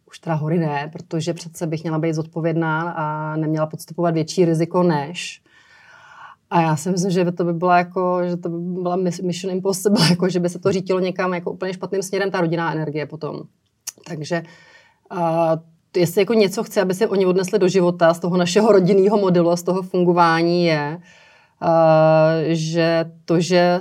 už 0.07 0.19
teda 0.19 0.35
hory 0.35 0.57
ne, 0.59 0.89
protože 0.93 1.33
přece 1.33 1.67
bych 1.67 1.83
měla 1.83 1.99
být 1.99 2.13
zodpovědná 2.13 2.91
a 2.91 3.35
neměla 3.35 3.65
podstupovat 3.65 4.13
větší 4.13 4.45
riziko 4.45 4.83
než. 4.83 5.41
A 6.49 6.61
já 6.61 6.75
si 6.75 6.91
myslím, 6.91 7.11
že 7.11 7.31
to 7.31 7.43
by 7.43 7.53
byla 7.53 7.77
jako, 7.77 8.19
že 8.27 8.37
to 8.37 8.49
by 8.49 8.81
byla 8.81 8.95
mission 9.23 9.53
impossible, 9.53 10.05
jako, 10.09 10.29
že 10.29 10.39
by 10.39 10.49
se 10.49 10.59
to 10.59 10.71
řítilo 10.71 10.99
někam 10.99 11.33
jako 11.33 11.51
úplně 11.51 11.73
špatným 11.73 12.03
směrem, 12.03 12.31
ta 12.31 12.41
rodinná 12.41 12.73
energie 12.73 13.05
potom. 13.05 13.41
Takže 14.07 14.43
uh, 15.11 15.19
jestli 15.97 16.21
jako 16.21 16.33
něco 16.33 16.63
chce, 16.63 16.81
aby 16.81 16.93
si 16.93 17.07
oni 17.07 17.25
odnesli 17.25 17.59
do 17.59 17.67
života 17.67 18.13
z 18.13 18.19
toho 18.19 18.37
našeho 18.37 18.71
rodinného 18.71 19.17
modelu 19.17 19.49
a 19.51 19.55
z 19.55 19.63
toho 19.63 19.81
fungování 19.81 20.65
je, 20.65 20.97
uh, 21.61 21.69
že 22.47 23.11
to, 23.25 23.39
že 23.39 23.79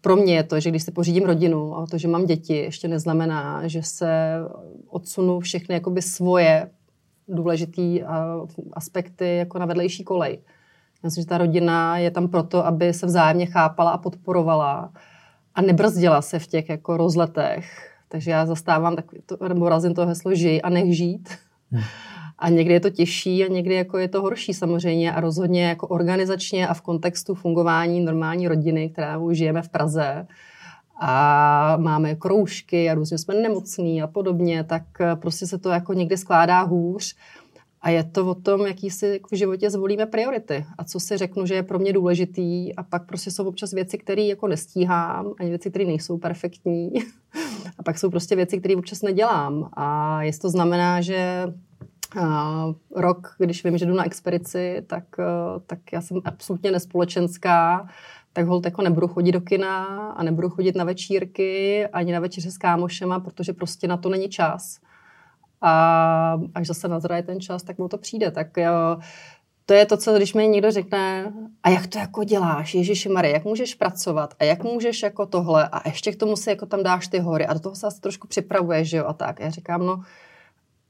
pro 0.00 0.16
mě 0.16 0.34
je 0.34 0.42
to, 0.42 0.60
že 0.60 0.70
když 0.70 0.82
si 0.82 0.90
pořídím 0.90 1.24
rodinu 1.24 1.76
a 1.76 1.86
to, 1.86 1.98
že 1.98 2.08
mám 2.08 2.26
děti, 2.26 2.56
ještě 2.56 2.88
neznamená, 2.88 3.68
že 3.68 3.82
se 3.82 4.38
odsunu 4.88 5.40
všechny 5.40 5.74
jakoby 5.74 6.02
svoje 6.02 6.70
důležité 7.28 7.82
uh, 7.82 8.48
aspekty 8.72 9.36
jako 9.36 9.58
na 9.58 9.66
vedlejší 9.66 10.04
kolej. 10.04 10.38
Myslím, 11.02 11.22
že 11.22 11.28
ta 11.28 11.38
rodina 11.38 11.98
je 11.98 12.10
tam 12.10 12.28
proto, 12.28 12.66
aby 12.66 12.92
se 12.92 13.06
vzájemně 13.06 13.46
chápala 13.46 13.90
a 13.90 13.98
podporovala 13.98 14.92
a 15.54 15.62
nebrzdila 15.62 16.22
se 16.22 16.38
v 16.38 16.46
těch 16.46 16.68
jako 16.68 16.96
rozletech 16.96 17.93
takže 18.14 18.30
já 18.30 18.46
zastávám 18.46 18.96
takový 18.96 19.22
to, 19.26 19.48
nebo 19.48 19.68
razím 19.68 19.94
to 19.94 20.06
heslo 20.06 20.34
žij 20.34 20.60
a 20.64 20.70
nech 20.70 20.96
žít. 20.96 21.28
Hmm. 21.70 21.82
A 22.38 22.48
někdy 22.48 22.74
je 22.74 22.80
to 22.80 22.90
těžší 22.90 23.44
a 23.44 23.48
někdy 23.48 23.74
jako 23.74 23.98
je 23.98 24.08
to 24.08 24.22
horší 24.22 24.54
samozřejmě 24.54 25.12
a 25.12 25.20
rozhodně 25.20 25.64
jako 25.64 25.88
organizačně 25.88 26.68
a 26.68 26.74
v 26.74 26.80
kontextu 26.80 27.34
fungování 27.34 28.00
normální 28.00 28.48
rodiny, 28.48 28.90
kterou 28.90 29.32
žijeme 29.32 29.62
v 29.62 29.68
Praze 29.68 30.26
a 31.00 31.76
máme 31.76 32.14
kroužky 32.14 32.90
a 32.90 32.94
různě 32.94 33.18
jsme 33.18 33.34
nemocní 33.34 34.02
a 34.02 34.06
podobně, 34.06 34.64
tak 34.64 34.82
prostě 35.14 35.46
se 35.46 35.58
to 35.58 35.68
jako 35.68 35.92
někdy 35.92 36.16
skládá 36.16 36.62
hůř. 36.62 37.16
A 37.84 37.90
je 37.90 38.04
to 38.04 38.26
o 38.26 38.34
tom, 38.34 38.66
jaký 38.66 38.90
si 38.90 39.06
jako 39.06 39.28
v 39.32 39.38
životě 39.38 39.70
zvolíme 39.70 40.06
priority 40.06 40.66
a 40.78 40.84
co 40.84 41.00
si 41.00 41.16
řeknu, 41.16 41.46
že 41.46 41.54
je 41.54 41.62
pro 41.62 41.78
mě 41.78 41.92
důležitý 41.92 42.74
a 42.74 42.82
pak 42.82 43.06
prostě 43.06 43.30
jsou 43.30 43.48
občas 43.48 43.72
věci, 43.72 43.98
které 43.98 44.22
jako 44.22 44.48
nestíhám, 44.48 45.32
ani 45.40 45.48
věci, 45.48 45.70
které 45.70 45.84
nejsou 45.84 46.18
perfektní 46.18 46.92
A 47.78 47.82
pak 47.82 47.98
jsou 47.98 48.10
prostě 48.10 48.36
věci, 48.36 48.58
které 48.58 48.76
občas 48.76 49.02
nedělám. 49.02 49.70
A 49.72 50.22
jestli 50.22 50.40
to 50.40 50.48
znamená, 50.48 51.00
že 51.00 51.52
rok, 52.96 53.34
když 53.38 53.64
vím, 53.64 53.78
že 53.78 53.86
jdu 53.86 53.94
na 53.94 54.06
expedici, 54.06 54.82
tak, 54.86 55.04
tak 55.66 55.78
já 55.92 56.00
jsem 56.00 56.20
absolutně 56.24 56.70
nespolečenská, 56.70 57.88
tak 58.32 58.46
hold 58.46 58.64
jako 58.64 58.82
nebudu 58.82 59.08
chodit 59.08 59.32
do 59.32 59.40
kina 59.40 59.84
a 60.10 60.22
nebudu 60.22 60.48
chodit 60.48 60.76
na 60.76 60.84
večírky 60.84 61.86
ani 61.86 62.12
na 62.12 62.20
večeře 62.20 62.50
s 62.50 62.58
kámošema, 62.58 63.20
protože 63.20 63.52
prostě 63.52 63.88
na 63.88 63.96
to 63.96 64.08
není 64.08 64.28
čas. 64.28 64.78
A 65.66 66.38
až 66.54 66.66
zase 66.66 66.88
nazraje 66.88 67.22
ten 67.22 67.40
čas, 67.40 67.62
tak 67.62 67.78
mu 67.78 67.88
to 67.88 67.98
přijde. 67.98 68.30
Tak 68.30 68.56
jo, 68.56 68.96
to 69.66 69.74
je 69.74 69.86
to, 69.86 69.96
co 69.96 70.16
když 70.16 70.34
mi 70.34 70.48
někdo 70.48 70.70
řekne, 70.70 71.32
a 71.62 71.68
jak 71.68 71.86
to 71.86 71.98
jako 71.98 72.24
děláš, 72.24 72.74
Ježíši 72.74 73.08
Marie, 73.08 73.32
jak 73.34 73.44
můžeš 73.44 73.74
pracovat 73.74 74.34
a 74.38 74.44
jak 74.44 74.64
můžeš 74.64 75.02
jako 75.02 75.26
tohle 75.26 75.68
a 75.68 75.88
ještě 75.88 76.12
k 76.12 76.16
tomu 76.16 76.36
si 76.36 76.50
jako 76.50 76.66
tam 76.66 76.82
dáš 76.82 77.08
ty 77.08 77.18
hory 77.18 77.46
a 77.46 77.52
do 77.52 77.60
toho 77.60 77.74
se 77.74 77.86
asi 77.86 78.00
trošku 78.00 78.26
připravuješ, 78.26 78.88
že 78.88 78.96
jo, 78.96 79.04
a 79.06 79.12
tak. 79.12 79.40
Já 79.40 79.50
říkám, 79.50 79.86
no, 79.86 80.02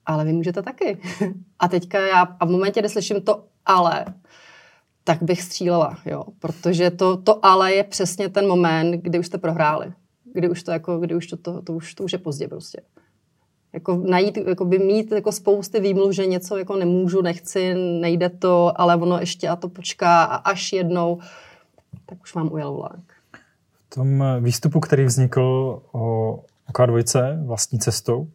ale 0.07 0.25
vy 0.25 0.33
můžete 0.33 0.63
taky. 0.63 0.99
a 1.59 1.69
teďka 1.69 2.07
já, 2.07 2.21
a 2.41 2.47
v 2.47 2.51
momentě, 2.51 2.81
kdy 2.81 2.89
slyším 2.89 3.21
to 3.21 3.45
ale, 3.67 4.05
tak 5.05 5.23
bych 5.23 5.43
střílela, 5.43 5.99
jo, 6.05 6.25
protože 6.39 6.91
to, 6.91 7.17
to 7.17 7.47
ale 7.47 7.75
je 7.75 7.85
přesně 7.85 8.29
ten 8.29 8.49
moment, 8.49 8.91
kdy 8.91 9.19
už 9.19 9.27
jste 9.27 9.39
prohráli. 9.39 9.93
Kdy 10.33 10.49
už 10.49 10.63
to 10.63 10.71
jako, 10.71 10.99
kdy 10.99 11.15
už 11.15 11.27
to, 11.27 11.37
to, 11.37 11.63
to, 11.63 11.73
už, 11.73 11.95
to 11.95 12.05
už 12.05 12.13
je 12.13 12.19
pozdě 12.19 12.49
prostě 12.49 12.81
jako 13.75 13.97
najít, 13.97 14.37
jako 14.37 14.65
by 14.65 14.79
mít 14.79 15.13
jako 15.13 15.33
spousty 15.33 15.81
výmluv, 15.81 16.13
že 16.13 16.27
něco 16.27 16.57
jako 16.57 16.77
nemůžu, 16.77 17.23
nechci, 17.23 17.75
nejde 17.75 18.29
to, 18.29 18.81
ale 18.81 18.97
ono 18.97 19.19
ještě 19.19 19.49
a 19.49 19.57
to 19.57 19.69
počká 19.69 20.25
a 20.25 20.37
až 20.37 20.73
jednou, 20.73 21.19
tak 22.07 22.23
už 22.23 22.35
mám 22.35 22.53
ujel 22.53 22.75
vlák. 22.75 23.01
V 23.91 23.95
tom 23.95 24.25
výstupu, 24.41 24.81
který 24.81 25.05
vznikl 25.05 25.43
o, 25.93 26.41
K2 26.73 27.47
vlastní 27.47 27.79
cestou, 27.79 28.29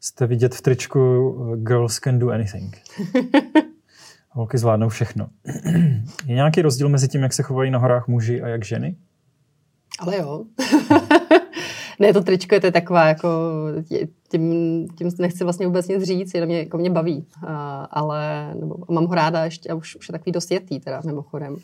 jste 0.00 0.26
vidět 0.26 0.54
v 0.54 0.62
tričku 0.62 1.32
Girls 1.56 1.98
can 1.98 2.18
do 2.18 2.30
anything. 2.30 2.76
Holky 4.30 4.58
zvládnou 4.58 4.88
všechno. 4.88 5.28
Je 6.26 6.34
nějaký 6.34 6.62
rozdíl 6.62 6.88
mezi 6.88 7.08
tím, 7.08 7.22
jak 7.22 7.32
se 7.32 7.42
chovají 7.42 7.70
na 7.70 7.78
horách 7.78 8.08
muži 8.08 8.42
a 8.42 8.48
jak 8.48 8.64
ženy? 8.64 8.96
Ale 9.98 10.16
jo. 10.16 10.44
ne, 11.98 12.12
to 12.12 12.22
tričko 12.22 12.54
je 12.54 12.60
to 12.60 12.70
taková 12.70 13.06
jako, 13.06 13.28
tím, 14.28 14.88
tím 14.88 15.10
nechci 15.18 15.44
vlastně 15.44 15.66
vůbec 15.66 15.88
nic 15.88 16.02
říct, 16.02 16.34
jenom 16.34 16.48
mě, 16.48 16.58
jako 16.58 16.78
mě 16.78 16.90
baví, 16.90 17.26
a, 17.46 17.84
ale 17.84 18.54
nebo, 18.60 18.76
mám 18.90 19.06
ho 19.06 19.14
ráda 19.14 19.44
ještě 19.44 19.68
a 19.68 19.74
už, 19.74 19.96
už 19.96 20.08
je 20.08 20.12
takový 20.12 20.32
dost 20.32 20.50
jetý 20.50 20.80
teda 20.80 21.00
mimochodem. 21.04 21.56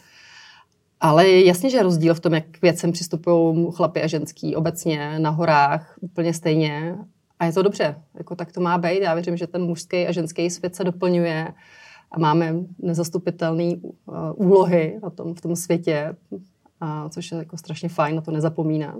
Ale 1.00 1.30
jasně, 1.30 1.70
že 1.70 1.76
je 1.76 1.82
rozdíl 1.82 2.14
v 2.14 2.20
tom, 2.20 2.34
jak 2.34 2.44
k 2.50 2.62
věcem 2.62 2.92
přistupují 2.92 3.66
chlapy 3.72 4.02
a 4.02 4.06
ženský 4.06 4.56
obecně 4.56 5.18
na 5.18 5.30
horách 5.30 5.94
úplně 6.00 6.34
stejně. 6.34 6.96
A 7.38 7.44
je 7.44 7.52
to 7.52 7.62
dobře, 7.62 7.96
jako 8.14 8.36
tak 8.36 8.52
to 8.52 8.60
má 8.60 8.78
být. 8.78 9.02
Já 9.02 9.14
věřím, 9.14 9.36
že 9.36 9.46
ten 9.46 9.62
mužský 9.62 10.06
a 10.06 10.12
ženský 10.12 10.50
svět 10.50 10.76
se 10.76 10.84
doplňuje 10.84 11.48
a 12.12 12.18
máme 12.18 12.54
nezastupitelné 12.78 13.74
uh, 13.74 14.14
úlohy 14.34 14.98
na 15.02 15.10
tom, 15.10 15.34
v 15.34 15.40
tom 15.40 15.56
světě, 15.56 16.16
a 16.80 17.08
což 17.08 17.32
je 17.32 17.38
jako 17.38 17.56
strašně 17.56 17.88
fajn 17.88 18.16
na 18.16 18.22
to 18.22 18.30
nezapomínat. 18.30 18.96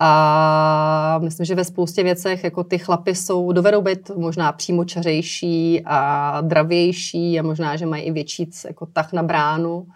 A 0.00 1.18
myslím, 1.22 1.46
že 1.46 1.54
ve 1.54 1.64
spoustě 1.64 2.02
věcech 2.02 2.44
jako 2.44 2.64
ty 2.64 2.78
chlapy 2.78 3.14
jsou, 3.14 3.52
dovedou 3.52 3.82
být 3.82 4.10
možná 4.16 4.52
přímočařejší 4.52 5.82
a 5.84 6.40
dravější 6.40 7.40
a 7.40 7.42
možná, 7.42 7.76
že 7.76 7.86
mají 7.86 8.02
i 8.02 8.12
větší 8.12 8.50
jako 8.66 8.86
tah 8.86 9.12
na 9.12 9.22
bránu. 9.22 9.86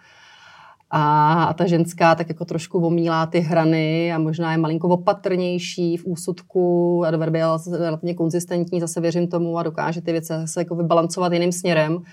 A, 0.89 1.43
a 1.43 1.53
ta 1.53 1.67
ženská 1.67 2.15
tak 2.15 2.29
jako 2.29 2.45
trošku 2.45 2.79
omílá 2.79 3.25
ty 3.25 3.39
hrany 3.39 4.13
a 4.13 4.17
možná 4.17 4.51
je 4.51 4.57
malinko 4.57 4.87
opatrnější 4.87 5.97
v 5.97 6.05
úsudku 6.05 7.03
a 7.05 7.11
dovede 7.11 7.31
být 7.31 7.41
relativně 7.71 8.13
konzistentní, 8.13 8.79
zase 8.79 9.01
věřím 9.01 9.27
tomu 9.27 9.57
a 9.57 9.63
dokáže 9.63 10.01
ty 10.01 10.11
věci 10.11 10.33
se 10.45 10.61
jako 10.61 10.75
vybalancovat 10.75 11.33
jiným 11.33 11.51
směrem. 11.51 12.03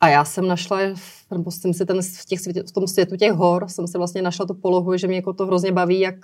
A 0.00 0.08
já 0.08 0.24
jsem 0.24 0.48
našla, 0.48 0.78
nebo 1.30 1.50
jsem 1.50 1.74
si 1.74 1.86
ten, 1.86 2.02
v, 2.02 2.26
těch, 2.26 2.40
v 2.68 2.72
tom 2.72 2.86
světu 2.86 3.16
těch 3.16 3.32
hor, 3.32 3.68
jsem 3.68 3.86
si 3.86 3.98
vlastně 3.98 4.22
našla 4.22 4.46
tu 4.46 4.54
polohu, 4.54 4.96
že 4.96 5.06
mě 5.06 5.16
jako 5.16 5.32
to 5.32 5.46
hrozně 5.46 5.72
baví, 5.72 6.00
jak 6.00 6.16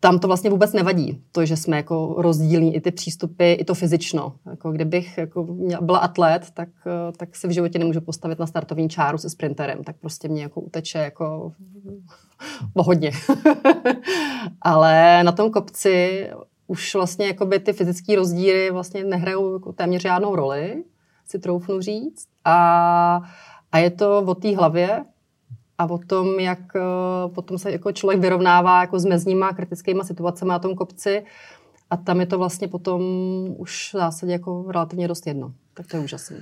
tam 0.00 0.18
to 0.18 0.26
vlastně 0.26 0.50
vůbec 0.50 0.72
nevadí, 0.72 1.22
to, 1.32 1.46
že 1.46 1.56
jsme 1.56 1.76
jako 1.76 2.14
rozdílní, 2.18 2.74
i 2.74 2.80
ty 2.80 2.90
přístupy, 2.90 3.52
i 3.52 3.64
to 3.64 3.74
fyzično. 3.74 4.34
Jako 4.50 4.72
kdybych 4.72 5.18
jako 5.18 5.46
byla 5.80 5.98
atlet, 5.98 6.50
tak, 6.54 6.68
tak 7.16 7.36
se 7.36 7.48
v 7.48 7.50
životě 7.50 7.78
nemůžu 7.78 8.00
postavit 8.00 8.38
na 8.38 8.46
startovní 8.46 8.88
čáru 8.88 9.18
se 9.18 9.30
sprinterem, 9.30 9.84
tak 9.84 9.96
prostě 9.96 10.28
mě 10.28 10.42
jako 10.42 10.60
uteče 10.60 10.98
jako 10.98 11.52
hodně. 12.76 13.10
Ale 14.62 15.24
na 15.24 15.32
tom 15.32 15.50
kopci 15.50 16.28
už 16.66 16.94
vlastně 16.94 17.26
jako 17.26 17.46
by 17.46 17.58
ty 17.58 17.72
fyzické 17.72 18.16
rozdíly 18.16 18.70
vlastně 18.70 19.04
nehrajou 19.04 19.52
jako 19.52 19.72
téměř 19.72 20.02
žádnou 20.02 20.36
roli, 20.36 20.84
si 21.26 21.38
troufnu 21.38 21.80
říct. 21.80 22.26
A, 22.44 23.22
a 23.72 23.78
je 23.78 23.90
to 23.90 24.18
o 24.18 24.34
té 24.34 24.56
hlavě, 24.56 25.04
a 25.78 25.84
o 25.84 25.98
tom, 25.98 26.40
jak 26.40 26.58
eh, 26.76 26.80
potom 27.34 27.58
se 27.58 27.72
jako 27.72 27.92
člověk 27.92 28.20
vyrovnává 28.20 28.80
jako 28.80 28.98
s 28.98 29.04
mezníma 29.04 29.52
kritickými 29.52 30.00
situacemi 30.04 30.48
na 30.48 30.58
tom 30.58 30.74
kopci 30.74 31.22
a 31.90 31.96
tam 31.96 32.20
je 32.20 32.26
to 32.26 32.38
vlastně 32.38 32.68
potom 32.68 33.02
už 33.56 33.88
v 33.88 33.96
zásadě 33.96 34.32
jako 34.32 34.64
relativně 34.72 35.08
dost 35.08 35.26
jedno. 35.26 35.52
Tak 35.74 35.86
to 35.86 35.96
je 35.96 36.02
úžasné. 36.02 36.36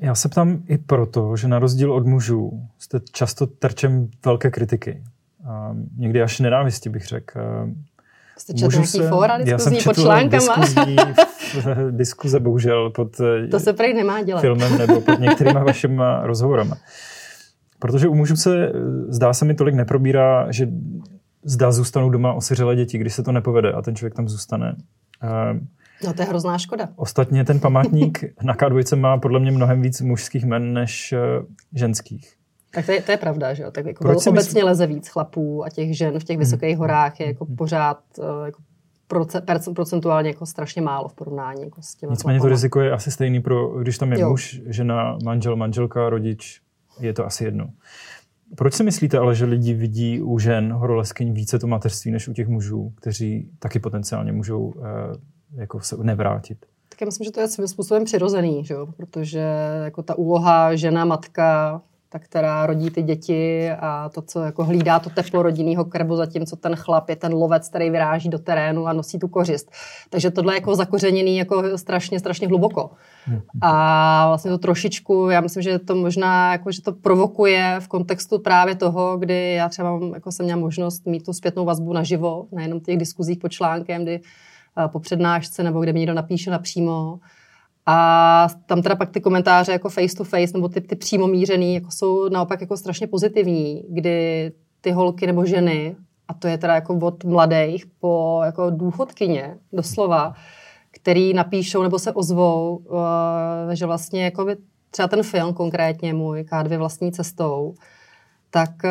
Já 0.00 0.14
se 0.14 0.28
ptám 0.28 0.62
i 0.68 0.78
proto, 0.78 1.36
že 1.36 1.48
na 1.48 1.58
rozdíl 1.58 1.92
od 1.92 2.06
mužů 2.06 2.62
jste 2.78 3.00
často 3.12 3.46
terčem 3.46 4.08
velké 4.24 4.50
kritiky. 4.50 5.02
A 5.48 5.76
někdy 5.96 6.22
až 6.22 6.40
nenávisti 6.40 6.88
bych 6.88 7.06
řekl. 7.06 7.40
Jste 8.38 8.54
četl 8.54 8.72
nějaký 8.72 8.86
se, 8.86 9.08
fóra 9.08 9.38
diskuzní 9.38 9.80
pod 9.84 9.94
článkama? 9.96 10.56
Diskuzní, 10.56 10.96
diskuze 11.90 12.40
bohužel 12.40 12.90
pod 12.90 13.20
to 13.50 13.60
se 13.60 13.72
prej 13.72 13.94
nemá 13.94 14.22
dělat. 14.22 14.40
filmem 14.40 14.78
nebo 14.78 15.00
pod 15.00 15.20
některýma 15.20 15.64
vašimi 15.64 16.02
rozhovorama. 16.22 16.76
Protože 17.78 18.08
u 18.08 18.14
mužů 18.14 18.36
se, 18.36 18.72
zdá 19.08 19.32
se 19.32 19.44
mi, 19.44 19.54
tolik 19.54 19.74
neprobírá, 19.74 20.52
že 20.52 20.68
zdá 21.44 21.72
zůstanou 21.72 22.10
doma 22.10 22.32
osiřelé 22.32 22.76
děti, 22.76 22.98
když 22.98 23.14
se 23.14 23.22
to 23.22 23.32
nepovede 23.32 23.72
a 23.72 23.82
ten 23.82 23.96
člověk 23.96 24.14
tam 24.14 24.28
zůstane. 24.28 24.76
No 26.04 26.12
to 26.14 26.22
je 26.22 26.28
hrozná 26.28 26.58
škoda. 26.58 26.88
Ostatně 26.96 27.44
ten 27.44 27.60
památník 27.60 28.24
na 28.42 28.54
K2 28.54 28.96
má 28.96 29.18
podle 29.18 29.40
mě 29.40 29.50
mnohem 29.50 29.82
víc 29.82 30.00
mužských 30.00 30.44
men 30.44 30.72
než 30.72 31.12
eh, 31.12 31.18
ženských. 31.74 32.34
Tak 32.74 32.86
to 32.86 32.92
je, 32.92 33.02
to 33.02 33.10
je 33.10 33.16
pravda, 33.16 33.54
že 33.54 33.62
jo? 33.62 33.70
Tak 33.70 33.86
jako 33.86 34.04
Proč 34.04 34.26
obecně 34.26 34.60
mysl... 34.60 34.66
leze 34.66 34.86
víc 34.86 35.08
chlapů 35.08 35.64
a 35.64 35.70
těch 35.70 35.96
žen 35.96 36.20
v 36.20 36.24
těch 36.24 36.38
vysokých 36.38 36.70
hmm. 36.70 36.78
horách 36.78 37.20
je 37.20 37.26
jako 37.26 37.44
hmm. 37.44 37.56
pořád 37.56 37.98
eh, 38.18 38.46
jako 38.46 38.62
procentuálně 39.74 40.30
jako 40.30 40.46
strašně 40.46 40.82
málo 40.82 41.08
v 41.08 41.14
porovnání 41.14 41.62
jako 41.62 41.82
s 41.82 41.94
těmi 41.94 42.10
Nicméně 42.10 42.40
to 42.40 42.48
riziko 42.48 42.80
je 42.80 42.92
asi 42.92 43.10
stejný, 43.10 43.40
pro, 43.40 43.68
když 43.68 43.98
tam 43.98 44.12
je 44.12 44.20
jo. 44.20 44.28
muž, 44.28 44.60
žena, 44.66 45.18
manžel, 45.24 45.56
manželka, 45.56 46.10
rodič, 46.10 46.60
je 47.00 47.12
to 47.12 47.26
asi 47.26 47.44
jedno. 47.44 47.70
Proč 48.56 48.74
si 48.74 48.84
myslíte 48.84 49.18
ale, 49.18 49.34
že 49.34 49.44
lidi 49.44 49.74
vidí 49.74 50.22
u 50.22 50.38
žen 50.38 50.72
horoleskyň 50.72 51.32
více 51.32 51.58
to 51.58 51.66
mateřství 51.66 52.10
než 52.10 52.28
u 52.28 52.32
těch 52.32 52.48
mužů, 52.48 52.92
kteří 52.96 53.50
taky 53.58 53.78
potenciálně 53.78 54.32
můžou 54.32 54.74
eh, 54.78 55.60
jako 55.60 55.80
se 55.80 55.96
nevrátit? 55.96 56.66
Tak 56.88 57.00
já 57.00 57.04
myslím, 57.04 57.24
že 57.24 57.30
to 57.30 57.40
je 57.40 57.48
svým 57.48 57.68
způsobem 57.68 58.04
přirozený, 58.04 58.64
že 58.64 58.74
jo? 58.74 58.86
protože 58.96 59.44
jako 59.84 60.02
ta 60.02 60.18
úloha 60.18 60.76
žena, 60.76 61.04
matka 61.04 61.80
ta, 62.08 62.18
která 62.18 62.66
rodí 62.66 62.90
ty 62.90 63.02
děti 63.02 63.70
a 63.70 64.08
to, 64.08 64.22
co 64.22 64.42
jako 64.42 64.64
hlídá 64.64 64.98
to 64.98 65.10
teplo 65.10 65.42
rodinného 65.42 65.84
krbu, 65.84 66.16
zatímco 66.16 66.56
ten 66.56 66.76
chlap 66.76 67.08
je 67.08 67.16
ten 67.16 67.32
lovec, 67.32 67.68
který 67.68 67.90
vyráží 67.90 68.28
do 68.28 68.38
terénu 68.38 68.86
a 68.86 68.92
nosí 68.92 69.18
tu 69.18 69.28
kořist. 69.28 69.70
Takže 70.10 70.30
tohle 70.30 70.54
je 70.54 70.56
jako 70.56 70.74
zakořeněný 70.74 71.36
jako 71.36 71.78
strašně, 71.78 72.18
strašně 72.18 72.48
hluboko. 72.48 72.90
A 73.60 74.28
vlastně 74.28 74.50
to 74.50 74.58
trošičku, 74.58 75.28
já 75.30 75.40
myslím, 75.40 75.62
že 75.62 75.78
to 75.78 75.94
možná, 75.94 76.52
jako, 76.52 76.72
že 76.72 76.82
to 76.82 76.92
provokuje 76.92 77.76
v 77.80 77.88
kontextu 77.88 78.38
právě 78.38 78.74
toho, 78.74 79.18
kdy 79.18 79.52
já 79.52 79.68
třeba 79.68 80.00
jako 80.14 80.32
jsem 80.32 80.44
měla 80.44 80.60
možnost 80.60 81.06
mít 81.06 81.24
tu 81.24 81.32
zpětnou 81.32 81.64
vazbu 81.64 81.92
naživo, 81.92 82.46
nejenom 82.52 82.80
těch 82.80 82.96
diskuzích 82.96 83.38
pod 83.38 83.48
článkem, 83.48 84.02
kdy 84.02 84.20
eh, 84.84 84.88
po 84.88 85.00
přednášce 85.00 85.62
nebo 85.62 85.80
kde 85.80 85.92
mi 85.92 85.98
někdo 85.98 86.14
napíše 86.14 86.50
napřímo, 86.50 87.18
a 87.90 88.48
tam 88.66 88.82
teda 88.82 88.96
pak 88.96 89.10
ty 89.10 89.20
komentáře 89.20 89.72
jako 89.72 89.88
face 89.88 90.16
to 90.16 90.24
face 90.24 90.52
nebo 90.54 90.68
ty, 90.68 90.80
ty 90.80 90.96
přímo 90.96 91.26
mířený 91.26 91.74
jako 91.74 91.90
jsou 91.90 92.28
naopak 92.28 92.60
jako 92.60 92.76
strašně 92.76 93.06
pozitivní, 93.06 93.84
kdy 93.88 94.52
ty 94.80 94.90
holky 94.90 95.26
nebo 95.26 95.46
ženy, 95.46 95.96
a 96.28 96.34
to 96.34 96.48
je 96.48 96.58
teda 96.58 96.74
jako 96.74 96.98
od 97.02 97.24
mladých 97.24 97.86
po 98.00 98.40
jako 98.44 98.70
důchodkyně 98.70 99.58
doslova, 99.72 100.34
který 100.90 101.34
napíšou 101.34 101.82
nebo 101.82 101.98
se 101.98 102.12
ozvou, 102.12 102.76
uh, 102.76 102.98
že 103.72 103.86
vlastně 103.86 104.24
jako 104.24 104.44
by 104.44 104.56
třeba 104.90 105.08
ten 105.08 105.22
film 105.22 105.54
konkrétně 105.54 106.14
můj 106.14 106.40
K2 106.42 106.78
vlastní 106.78 107.12
cestou, 107.12 107.74
tak 108.50 108.70
uh, 108.84 108.90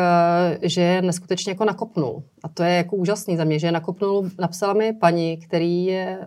že 0.62 0.80
je 0.80 1.02
neskutečně 1.02 1.52
jako 1.52 1.64
nakopnul. 1.64 2.22
A 2.44 2.48
to 2.48 2.62
je 2.62 2.74
jako 2.74 2.96
úžasný 2.96 3.36
za 3.36 3.44
mě, 3.44 3.58
že 3.58 3.66
je 3.66 3.72
nakopnul, 3.72 4.30
napsala 4.38 4.72
mi 4.72 4.92
paní, 4.92 5.36
který 5.36 5.84
je 5.84 6.18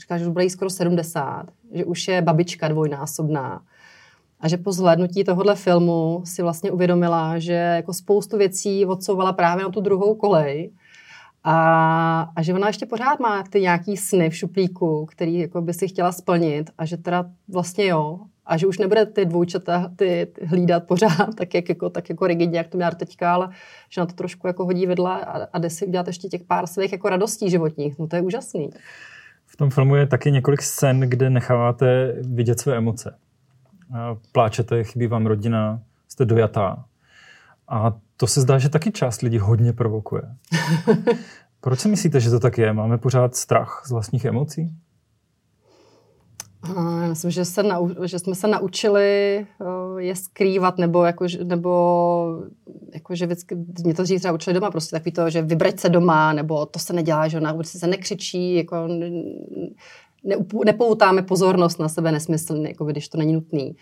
říká, 0.00 0.18
že 0.18 0.26
už 0.26 0.32
bude 0.32 0.44
jí 0.44 0.50
skoro 0.50 0.70
70, 0.70 1.46
že 1.72 1.84
už 1.84 2.08
je 2.08 2.22
babička 2.22 2.68
dvojnásobná. 2.68 3.62
A 4.40 4.48
že 4.48 4.56
po 4.56 4.72
zhlédnutí 4.72 5.24
tohohle 5.24 5.54
filmu 5.56 6.22
si 6.24 6.42
vlastně 6.42 6.70
uvědomila, 6.70 7.38
že 7.38 7.52
jako 7.52 7.92
spoustu 7.92 8.38
věcí 8.38 8.86
odsouvala 8.86 9.32
právě 9.32 9.64
na 9.64 9.70
tu 9.70 9.80
druhou 9.80 10.14
kolej 10.14 10.72
A, 11.44 12.32
a 12.36 12.42
že 12.42 12.54
ona 12.54 12.66
ještě 12.66 12.86
pořád 12.86 13.20
má 13.20 13.42
ty 13.42 13.60
nějaký 13.60 13.96
sny 13.96 14.30
v 14.30 14.36
šuplíku, 14.36 15.06
který 15.06 15.38
jako 15.38 15.62
by 15.62 15.74
si 15.74 15.88
chtěla 15.88 16.12
splnit 16.12 16.70
a 16.78 16.84
že 16.84 16.96
teda 16.96 17.30
vlastně 17.48 17.86
jo, 17.86 18.20
a 18.48 18.56
že 18.56 18.66
už 18.66 18.78
nebude 18.78 19.06
ty 19.06 19.24
dvojčata 19.24 19.92
ty, 19.96 20.26
ty 20.32 20.46
hlídat 20.46 20.86
pořád, 20.86 21.34
tak, 21.36 21.54
jak, 21.54 21.68
jako, 21.68 21.90
tak 21.90 22.08
jako 22.08 22.26
rigidně, 22.26 22.58
jak 22.58 22.68
to 22.68 22.76
měla 22.76 22.90
teďka, 22.90 23.34
ale 23.34 23.50
že 23.88 24.00
na 24.00 24.06
to 24.06 24.12
trošku 24.12 24.46
jako 24.46 24.64
hodí 24.64 24.86
vedla 24.86 25.16
a, 25.16 25.44
a 25.52 25.58
jde 25.58 25.70
si 25.70 25.86
udělat 25.86 26.06
ještě 26.06 26.28
těch 26.28 26.44
pár 26.44 26.66
svých 26.66 26.92
jako 26.92 27.08
radostí 27.08 27.50
životních. 27.50 27.98
No 27.98 28.06
to 28.06 28.16
je 28.16 28.22
úžasný. 28.22 28.70
Tom 29.58 29.70
filmu 29.70 29.96
je 29.96 30.06
taky 30.06 30.32
několik 30.32 30.62
scén, 30.62 31.00
kde 31.00 31.30
necháváte 31.30 32.14
vidět 32.20 32.60
své 32.60 32.76
emoce. 32.76 33.18
Pláčete, 34.32 34.84
chybí 34.84 35.06
vám 35.06 35.26
rodina, 35.26 35.82
jste 36.08 36.24
dojatá. 36.24 36.84
A 37.68 37.94
to 38.16 38.26
se 38.26 38.40
zdá, 38.40 38.58
že 38.58 38.68
taky 38.68 38.92
část 38.92 39.22
lidí 39.22 39.38
hodně 39.38 39.72
provokuje. 39.72 40.22
Proč 41.60 41.80
si 41.80 41.88
myslíte, 41.88 42.20
že 42.20 42.30
to 42.30 42.40
tak 42.40 42.58
je? 42.58 42.72
Máme 42.72 42.98
pořád 42.98 43.36
strach 43.36 43.82
z 43.86 43.90
vlastních 43.90 44.24
emocí? 44.24 44.74
Já 46.66 47.08
myslím, 47.08 47.30
že, 47.30 47.44
se 47.44 47.62
nau, 47.62 47.88
že 48.04 48.18
jsme 48.18 48.34
se 48.34 48.48
naučili 48.48 49.46
je 49.98 50.16
skrývat, 50.16 50.78
nebo, 50.78 51.04
jako, 51.04 51.26
nebo 51.44 52.42
jako, 52.94 53.14
že 53.14 53.26
vždycky, 53.26 53.54
mě 53.84 53.94
to 53.94 54.02
dřív 54.02 54.18
třeba 54.18 54.34
učili 54.34 54.54
doma, 54.54 54.70
prostě 54.70 54.96
takový 54.96 55.12
to, 55.12 55.30
že 55.30 55.42
vybrať 55.42 55.78
se 55.78 55.88
doma, 55.88 56.32
nebo 56.32 56.66
to 56.66 56.78
se 56.78 56.92
nedělá, 56.92 57.28
že 57.28 57.36
ona 57.36 57.56
se 57.62 57.86
nekřičí, 57.86 58.54
jako 58.54 58.86
ne, 60.24 60.36
nepoutáme 60.64 61.22
pozornost 61.22 61.78
na 61.78 61.88
sebe 61.88 62.12
nesmyslně, 62.12 62.68
jako 62.68 62.84
když 62.84 63.08
to 63.08 63.18
není 63.18 63.32
nutný. 63.32 63.76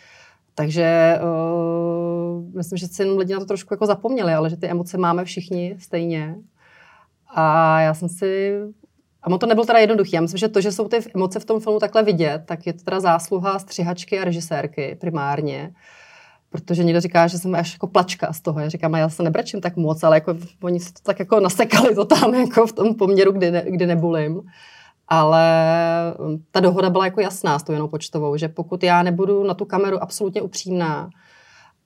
Takže 0.54 1.18
uh, 1.22 2.54
myslím, 2.54 2.78
že 2.78 2.86
si 2.86 3.02
jenom 3.02 3.18
lidi 3.18 3.32
na 3.32 3.40
to 3.40 3.46
trošku 3.46 3.74
jako 3.74 3.86
zapomněli, 3.86 4.32
ale 4.32 4.50
že 4.50 4.56
ty 4.56 4.66
emoce 4.66 4.98
máme 4.98 5.24
všichni 5.24 5.76
stejně. 5.78 6.36
A 7.34 7.80
já 7.80 7.94
jsem 7.94 8.08
si 8.08 8.60
a 9.34 9.38
to 9.38 9.46
nebylo 9.46 9.66
teda 9.66 9.78
jednoduché. 9.78 10.10
Já 10.16 10.20
myslím, 10.20 10.38
že 10.38 10.48
to, 10.48 10.60
že 10.60 10.72
jsou 10.72 10.88
ty 10.88 10.98
emoce 11.14 11.40
v 11.40 11.44
tom 11.44 11.60
filmu 11.60 11.78
takhle 11.78 12.02
vidět, 12.02 12.42
tak 12.46 12.66
je 12.66 12.72
to 12.72 12.84
teda 12.84 13.00
zásluha 13.00 13.58
střihačky 13.58 14.18
a 14.18 14.24
režisérky 14.24 14.96
primárně. 15.00 15.72
Protože 16.50 16.84
někdo 16.84 17.00
říká, 17.00 17.26
že 17.26 17.38
jsem 17.38 17.54
až 17.54 17.72
jako 17.72 17.86
plačka 17.86 18.32
z 18.32 18.40
toho. 18.40 18.60
Já 18.60 18.68
říkám, 18.68 18.94
a 18.94 18.98
já 18.98 19.08
se 19.08 19.22
nebrečím 19.22 19.60
tak 19.60 19.76
moc, 19.76 20.04
ale 20.04 20.16
jako, 20.16 20.34
oni 20.62 20.80
se 20.80 20.92
to 20.92 21.00
tak 21.02 21.18
jako 21.18 21.40
nasekali 21.40 21.94
to 21.94 22.04
tam 22.04 22.34
jako 22.46 22.66
v 22.66 22.72
tom 22.72 22.94
poměru, 22.94 23.32
kdy, 23.32 23.50
ne, 23.50 23.64
kdy 23.70 23.86
nebulím. 23.86 24.42
Ale 25.08 25.44
um, 26.18 26.44
ta 26.50 26.60
dohoda 26.60 26.90
byla 26.90 27.04
jako 27.04 27.20
jasná 27.20 27.58
s 27.58 27.62
tou 27.62 27.72
jenom 27.72 27.88
počtovou, 27.88 28.36
že 28.36 28.48
pokud 28.48 28.82
já 28.82 29.02
nebudu 29.02 29.44
na 29.44 29.54
tu 29.54 29.64
kameru 29.64 30.02
absolutně 30.02 30.42
upřímná 30.42 31.10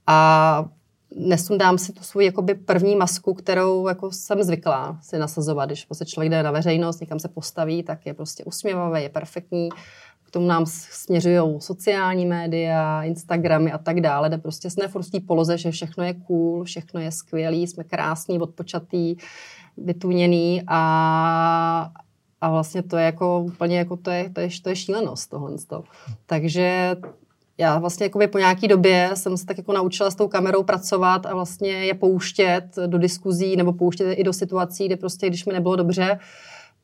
a 0.07 0.64
nesundám 1.16 1.79
si 1.79 1.92
tu 1.92 2.03
svou 2.03 2.20
jakoby 2.20 2.55
první 2.55 2.96
masku, 2.96 3.35
kterou 3.35 3.88
jako 3.88 4.12
jsem 4.12 4.42
zvyklá 4.42 4.99
si 5.03 5.18
nasazovat. 5.18 5.68
Když 5.68 5.85
prostě 5.85 6.05
člověk 6.05 6.31
jde 6.31 6.42
na 6.42 6.51
veřejnost, 6.51 7.01
někam 7.01 7.18
se 7.18 7.29
postaví, 7.29 7.83
tak 7.83 8.07
je 8.07 8.14
prostě 8.14 8.44
usměvavý, 8.44 9.03
je 9.03 9.09
perfektní. 9.09 9.68
K 10.23 10.31
tomu 10.31 10.46
nám 10.46 10.66
směřují 10.66 11.61
sociální 11.61 12.27
média, 12.27 13.03
Instagramy 13.03 13.73
a 13.73 13.79
tak 13.79 14.01
dále, 14.01 14.29
kde 14.29 14.38
prostě 14.38 14.68
v 14.70 15.11
té 15.11 15.20
poloze, 15.27 15.59
že 15.59 15.70
všechno 15.70 16.05
je 16.05 16.14
cool, 16.14 16.64
všechno 16.64 17.01
je 17.01 17.12
skvělý, 17.12 17.66
jsme 17.66 17.85
krásní, 17.85 18.38
odpočatý, 18.38 19.16
vytuněný 19.77 20.62
a, 20.66 21.90
a 22.40 22.51
vlastně 22.51 22.83
to 22.83 22.96
je 22.96 23.05
jako 23.05 23.40
úplně 23.40 23.79
jako 23.79 23.96
to 23.96 24.11
je, 24.11 24.31
to 24.31 24.40
je, 24.40 24.49
to 24.62 24.68
je 24.68 24.77
šílenost 24.77 25.31
tohle. 25.31 25.57
Takže 26.27 26.96
já 27.61 27.79
vlastně 27.79 28.07
jakoby 28.07 28.27
po 28.27 28.38
nějaký 28.38 28.68
době 28.68 29.11
jsem 29.14 29.37
se 29.37 29.46
tak 29.46 29.59
jako 29.59 29.73
naučila 29.73 30.11
s 30.11 30.14
tou 30.14 30.29
kamerou 30.29 30.62
pracovat 30.62 31.27
a 31.27 31.35
vlastně 31.35 31.70
je 31.70 31.94
pouštět 31.94 32.64
do 32.87 32.99
diskuzí 32.99 33.57
nebo 33.57 33.73
pouštět 33.73 34.12
i 34.12 34.25
do 34.25 34.33
situací, 34.33 34.87
kde 34.87 34.96
prostě, 34.96 35.27
když 35.27 35.46
mi 35.46 35.53
nebylo 35.53 35.77
dobře, 35.77 36.18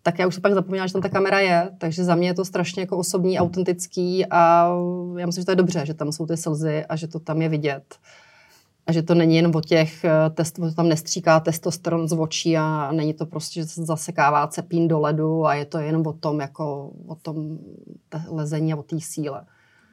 tak 0.03 0.19
já 0.19 0.27
už 0.27 0.35
se 0.35 0.41
pak 0.41 0.53
zapomněla, 0.53 0.87
že 0.87 0.93
tam 0.93 1.03
ta 1.03 1.09
kamera 1.09 1.41
je, 1.41 1.71
takže 1.79 2.05
za 2.05 2.15
mě 2.15 2.29
je 2.29 2.35
to 2.35 2.45
strašně 2.45 2.83
jako 2.83 2.99
osobní, 2.99 3.39
autentický 3.39 4.27
a 4.27 4.71
já 5.17 5.27
myslím, 5.27 5.43
že 5.43 5.45
to 5.45 5.53
je 5.53 5.57
dobře, 5.57 5.87
že 5.87 5.95
tam 5.95 6.13
jsou 6.13 6.27
ty 6.27 6.37
slzy 6.37 6.85
a 6.85 6.97
že 6.97 7.09
to 7.09 7.21
tam 7.21 7.43
je 7.43 7.49
vidět. 7.49 7.95
A 8.87 8.93
že 8.93 9.03
to 9.03 9.15
není 9.15 9.37
jen 9.37 9.53
o 9.55 9.61
těch, 9.61 10.05
eh, 10.05 10.11
test, 10.31 10.53
to 10.53 10.73
tam 10.73 10.89
nestříká 10.89 11.41
testosteron 11.41 12.09
z 12.09 12.13
očí 12.13 12.57
a 12.57 12.93
není 12.93 13.15
to 13.15 13.27
prostě, 13.27 13.61
že 13.61 13.67
se 13.67 13.85
zasekává 13.85 14.47
cepín 14.47 14.89
do 14.89 15.01
ledu 15.01 15.47
a 15.47 15.55
je 15.55 15.65
to 15.65 15.79
jenom 15.79 16.07
o 16.07 16.13
tom, 16.13 16.41
jako 16.41 16.91
o 17.07 17.15
tom 17.15 17.59
lezení 18.29 18.73
a 18.73 18.77
o 18.77 18.83
té 18.83 19.01
síle. 19.01 19.45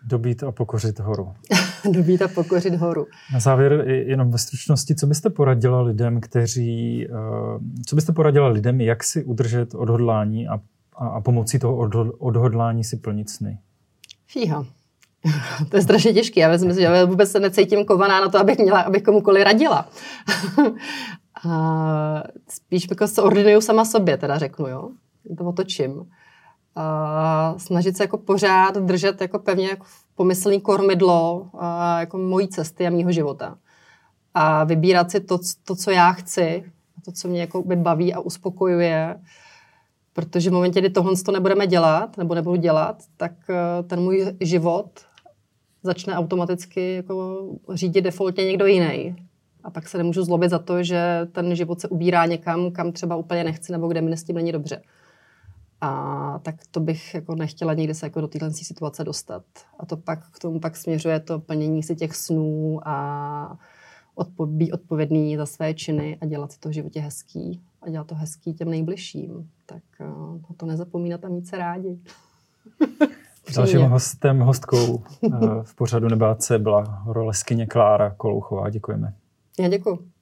Dobít 0.03 0.43
a 0.43 0.51
pokořit 0.51 0.99
horu. 0.99 1.33
Dobít 1.91 2.21
a 2.21 2.27
pokořit 2.27 2.75
horu. 2.75 3.07
Na 3.33 3.39
závěr 3.39 3.87
jenom 3.87 4.31
ve 4.31 4.37
stručnosti, 4.37 4.95
co 4.95 5.07
byste 5.07 5.29
poradila 5.29 5.81
lidem, 5.81 6.21
kteří, 6.21 7.07
eh, 7.07 7.09
co 7.85 7.95
byste 7.95 8.13
poradila 8.13 8.47
lidem, 8.47 8.81
jak 8.81 9.03
si 9.03 9.23
udržet 9.23 9.75
odhodlání 9.75 10.47
a, 10.47 10.59
a, 10.95 11.07
a 11.07 11.21
pomocí 11.21 11.59
toho 11.59 11.77
odhodlání 12.19 12.83
si 12.83 12.97
plnit 12.97 13.29
sny? 13.29 13.57
Fíha. 14.27 14.65
to 15.69 15.77
je 15.77 15.83
strašně 15.83 16.13
těžké. 16.13 16.41
Já 16.41 16.51
myslím, 16.51 16.73
že 16.73 16.81
já 16.81 17.05
vůbec 17.05 17.31
se 17.31 17.39
necítím 17.39 17.85
kovaná 17.85 18.21
na 18.21 18.29
to, 18.29 18.39
abych 18.39 18.57
měla, 18.57 18.81
abych 18.81 19.03
komukoli 19.03 19.43
radila. 19.43 19.89
a 21.45 22.23
spíš 22.49 22.87
jako 22.89 23.07
se 23.07 23.21
ordinuju 23.21 23.61
sama 23.61 23.85
sobě, 23.85 24.17
teda 24.17 24.37
řeknu, 24.37 24.67
jo. 24.67 24.89
To 25.37 25.45
otočím 25.45 26.05
a 26.75 27.55
snažit 27.57 27.97
se 27.97 28.03
jako 28.03 28.17
pořád 28.17 28.77
držet 28.77 29.21
jako 29.21 29.39
pevně 29.39 29.67
jako 29.67 29.85
pomyslný 30.15 30.61
kormidlo 30.61 31.49
a 31.59 31.99
jako 31.99 32.17
mojí 32.17 32.47
cesty 32.47 32.87
a 32.87 32.89
mýho 32.89 33.11
života. 33.11 33.57
A 34.33 34.63
vybírat 34.63 35.11
si 35.11 35.19
to, 35.19 35.39
to, 35.63 35.75
co 35.75 35.91
já 35.91 36.11
chci, 36.11 36.63
to, 37.05 37.11
co 37.11 37.27
mě 37.27 37.41
jako 37.41 37.63
by 37.63 37.75
baví 37.75 38.13
a 38.13 38.19
uspokojuje, 38.19 39.19
protože 40.13 40.49
v 40.49 40.53
momentě, 40.53 40.79
kdy 40.79 40.89
tohle 40.89 41.15
to 41.25 41.31
nebudeme 41.31 41.67
dělat, 41.67 42.17
nebo 42.17 42.35
nebudu 42.35 42.55
dělat, 42.55 43.03
tak 43.17 43.31
eh, 43.49 43.83
ten 43.83 43.99
můj 43.99 44.35
život 44.39 44.89
začne 45.83 46.15
automaticky 46.15 46.95
jako 46.95 47.47
řídit 47.73 48.01
defaultně 48.01 48.45
někdo 48.45 48.65
jiný. 48.65 49.15
A 49.63 49.69
pak 49.69 49.87
se 49.87 49.97
nemůžu 49.97 50.23
zlobit 50.23 50.49
za 50.49 50.59
to, 50.59 50.83
že 50.83 51.27
ten 51.31 51.55
život 51.55 51.79
se 51.79 51.87
ubírá 51.87 52.25
někam, 52.25 52.71
kam 52.71 52.91
třeba 52.91 53.15
úplně 53.15 53.43
nechci, 53.43 53.71
nebo 53.71 53.87
kde 53.87 54.01
mi 54.01 54.17
s 54.17 54.23
tím 54.23 54.35
není 54.35 54.51
dobře. 54.51 54.81
A 55.83 56.39
tak 56.43 56.55
to 56.71 56.79
bych 56.79 57.13
jako 57.13 57.35
nechtěla 57.35 57.73
někdy 57.73 57.93
se 57.93 58.05
jako 58.05 58.21
do 58.21 58.27
téhle 58.27 58.51
situace 58.53 59.03
dostat. 59.03 59.43
A 59.79 59.85
to 59.85 59.97
pak 59.97 60.31
k 60.31 60.39
tomu 60.39 60.59
pak 60.59 60.77
směřuje 60.77 61.19
to 61.19 61.39
plnění 61.39 61.83
si 61.83 61.95
těch 61.95 62.15
snů 62.15 62.79
a 62.87 63.57
odpo- 64.15 64.47
být 64.47 64.71
odpovědný 64.71 65.37
za 65.37 65.45
své 65.45 65.73
činy 65.73 66.17
a 66.21 66.25
dělat 66.25 66.51
si 66.51 66.59
to 66.59 66.69
v 66.69 66.71
životě 66.71 66.99
hezký 66.99 67.61
a 67.81 67.89
dělat 67.89 68.07
to 68.07 68.15
hezký 68.15 68.53
těm 68.53 68.69
nejbližším. 68.69 69.49
Tak 69.65 69.83
uh, 69.99 70.33
na 70.33 70.55
to 70.57 70.65
nezapomínat 70.65 71.25
a 71.25 71.29
mít 71.29 71.47
se 71.47 71.57
rádi. 71.57 71.99
Dalším 73.55 73.81
hostem, 73.81 74.39
hostkou 74.39 74.95
uh, 75.21 75.63
v 75.63 75.75
pořadu 75.75 76.07
Nebáce 76.07 76.59
byla 76.59 76.81
horoleskyně 76.81 77.65
Klára 77.65 78.09
Kolouchová. 78.09 78.69
Děkujeme. 78.69 79.13
Já 79.59 79.67
děkuji. 79.67 80.12